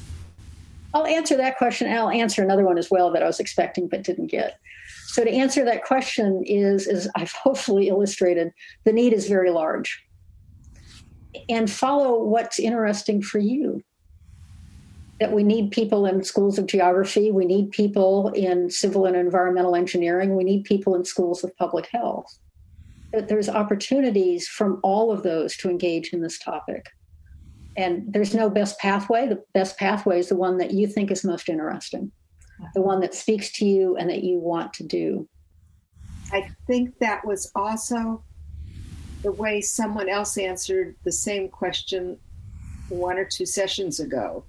[0.95, 1.88] I'll answer that question.
[1.88, 4.57] And I'll answer another one as well that I was expecting but didn't get.
[5.07, 8.53] So to answer that question is, as I've hopefully illustrated,
[8.85, 10.01] the need is very large.
[11.49, 13.84] And follow what's interesting for you.
[15.19, 19.76] That we need people in schools of geography, we need people in civil and environmental
[19.76, 22.38] engineering, we need people in schools of public health.
[23.13, 26.88] That there's opportunities from all of those to engage in this topic.
[27.77, 29.27] And there's no best pathway.
[29.27, 32.11] The best pathway is the one that you think is most interesting
[32.73, 35.27] the one that speaks to you and that you want to do.
[36.31, 38.23] I think that was also
[39.22, 42.18] the way someone else answered the same question
[42.89, 44.45] one or two sessions ago.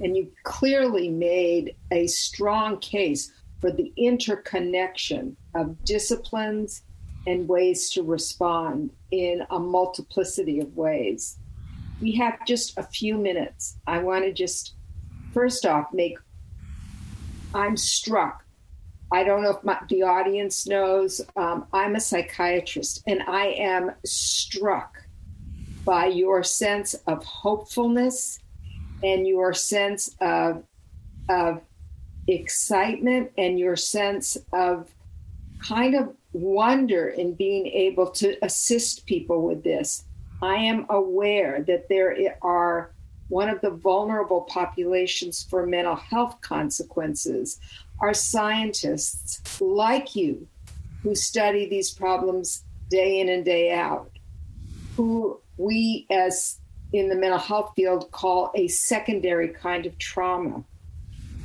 [0.00, 6.82] And you clearly made a strong case for the interconnection of disciplines
[7.26, 11.38] and ways to respond in a multiplicity of ways.
[12.00, 13.78] We have just a few minutes.
[13.86, 14.74] I want to just,
[15.32, 16.18] first off, make
[17.54, 18.44] I'm struck.
[19.12, 21.20] I don't know if my, the audience knows.
[21.36, 25.02] Um, I'm a psychiatrist, and I am struck
[25.84, 28.40] by your sense of hopefulness
[29.02, 30.64] and your sense of
[31.28, 31.60] of
[32.28, 34.90] excitement and your sense of
[35.60, 40.04] kind of wonder in being able to assist people with this.
[40.42, 42.92] I am aware that there are
[43.28, 47.58] one of the vulnerable populations for mental health consequences
[48.00, 50.46] are scientists like you
[51.02, 54.10] who study these problems day in and day out,
[54.96, 56.58] who we, as
[56.92, 60.62] in the mental health field, call a secondary kind of trauma.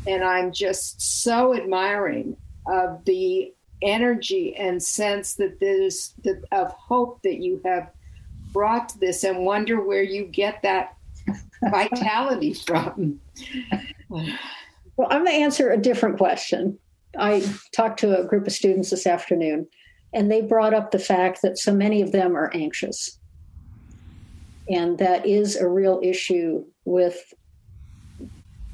[0.06, 2.36] And I'm just so admiring
[2.68, 6.14] of the energy and sense that there's
[6.52, 7.92] of hope that you have
[8.52, 10.96] brought to this and wonder where you get that
[11.70, 13.20] vitality from?
[14.10, 16.78] Well, I'm going to answer a different question.
[17.18, 19.68] I talked to a group of students this afternoon,
[20.14, 23.18] and they brought up the fact that so many of them are anxious.
[24.70, 27.34] And that is a real issue with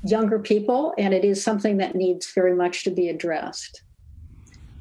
[0.04, 3.82] younger people, and it is something that needs very much to be addressed.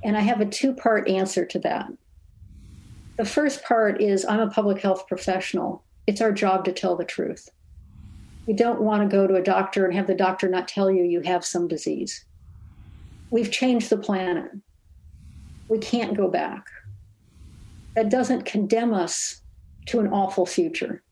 [0.05, 1.91] And I have a two part answer to that.
[3.17, 5.85] The first part is I'm a public health professional.
[6.07, 7.49] It's our job to tell the truth.
[8.47, 11.03] You don't want to go to a doctor and have the doctor not tell you
[11.03, 12.27] you have some disease.
[13.31, 14.51] We've changed the planet.
[15.69, 16.67] We can't go back.
[17.95, 19.41] That doesn't condemn us
[19.87, 21.03] to an awful future.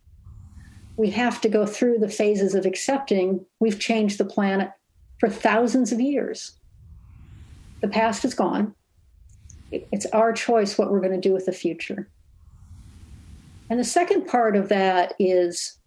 [0.96, 4.70] We have to go through the phases of accepting we've changed the planet
[5.18, 6.58] for thousands of years.
[7.80, 8.74] The past is gone.
[9.92, 12.08] It's our choice what we're going to do with the future.
[13.70, 15.78] And the second part of that is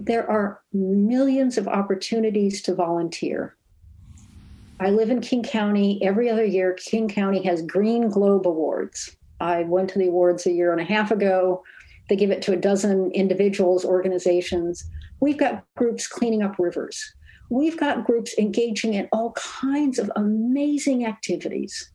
[0.00, 3.56] there are millions of opportunities to volunteer.
[4.80, 6.02] I live in King County.
[6.02, 9.16] Every other year, King County has Green Globe Awards.
[9.40, 11.62] I went to the awards a year and a half ago.
[12.08, 14.84] They give it to a dozen individuals, organizations.
[15.20, 17.14] We've got groups cleaning up rivers.
[17.50, 21.90] We've got groups engaging in all kinds of amazing activities.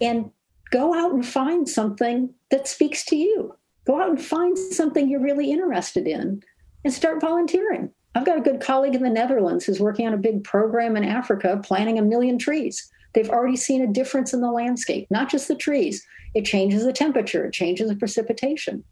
[0.00, 0.30] And
[0.70, 3.54] go out and find something that speaks to you.
[3.86, 6.42] Go out and find something you're really interested in
[6.84, 7.90] and start volunteering.
[8.14, 11.04] I've got a good colleague in the Netherlands who's working on a big program in
[11.04, 12.90] Africa planting a million trees.
[13.14, 16.06] They've already seen a difference in the landscape, not just the trees.
[16.34, 18.84] It changes the temperature, it changes the precipitation.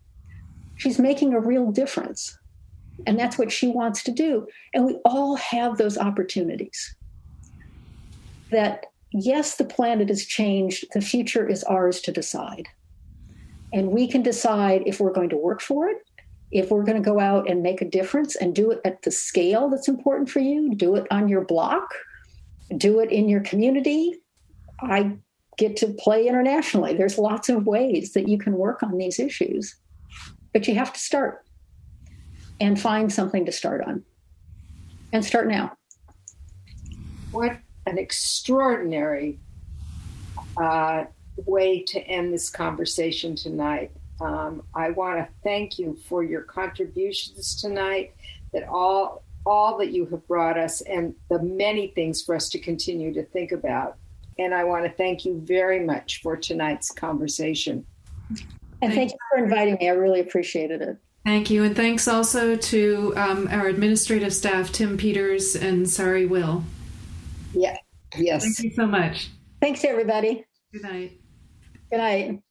[0.77, 2.39] She's making a real difference.
[3.07, 4.47] And that's what she wants to do.
[4.73, 6.95] And we all have those opportunities.
[8.51, 8.87] That,
[9.17, 12.69] yes, the planet has changed, the future is ours to decide.
[13.73, 15.99] And we can decide if we're going to work for it,
[16.53, 19.11] if we're going to go out and make a difference and do it at the
[19.11, 21.95] scale that's important for you, do it on your block,
[22.77, 24.21] do it in your community.
[24.81, 25.17] I
[25.59, 26.95] get to play internationally.
[26.95, 29.75] There's lots of ways that you can work on these issues,
[30.53, 31.45] but you have to start
[32.61, 34.05] and find something to start on
[35.13, 35.77] and start now.
[37.33, 39.39] What an extraordinary
[40.57, 41.05] uh,
[41.45, 43.91] way to end this conversation tonight.
[44.21, 48.15] Um, I want to thank you for your contributions tonight,
[48.53, 52.59] that all all that you have brought us, and the many things for us to
[52.59, 53.97] continue to think about.
[54.39, 57.87] And I want to thank you very much for tonight's conversation.
[58.83, 59.89] And thank you for inviting me.
[59.89, 60.99] I really appreciated it.
[61.25, 61.65] Thank you.
[61.65, 66.65] And thanks also to um, our administrative staff, Tim Peters and Sari Will.
[67.57, 67.77] Yeah.
[68.17, 68.45] Yes.
[68.45, 69.31] Thank you so much.
[69.61, 70.45] Thanks, everybody.
[70.73, 71.21] Good night.
[71.91, 72.43] Good night.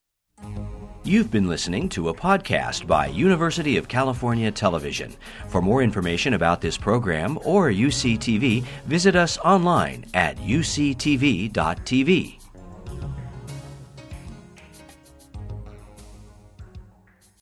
[1.04, 5.16] You've been listening to a podcast by University of California Television.
[5.50, 11.52] For more information about this program or UCTV, visit us online at uctv.tv.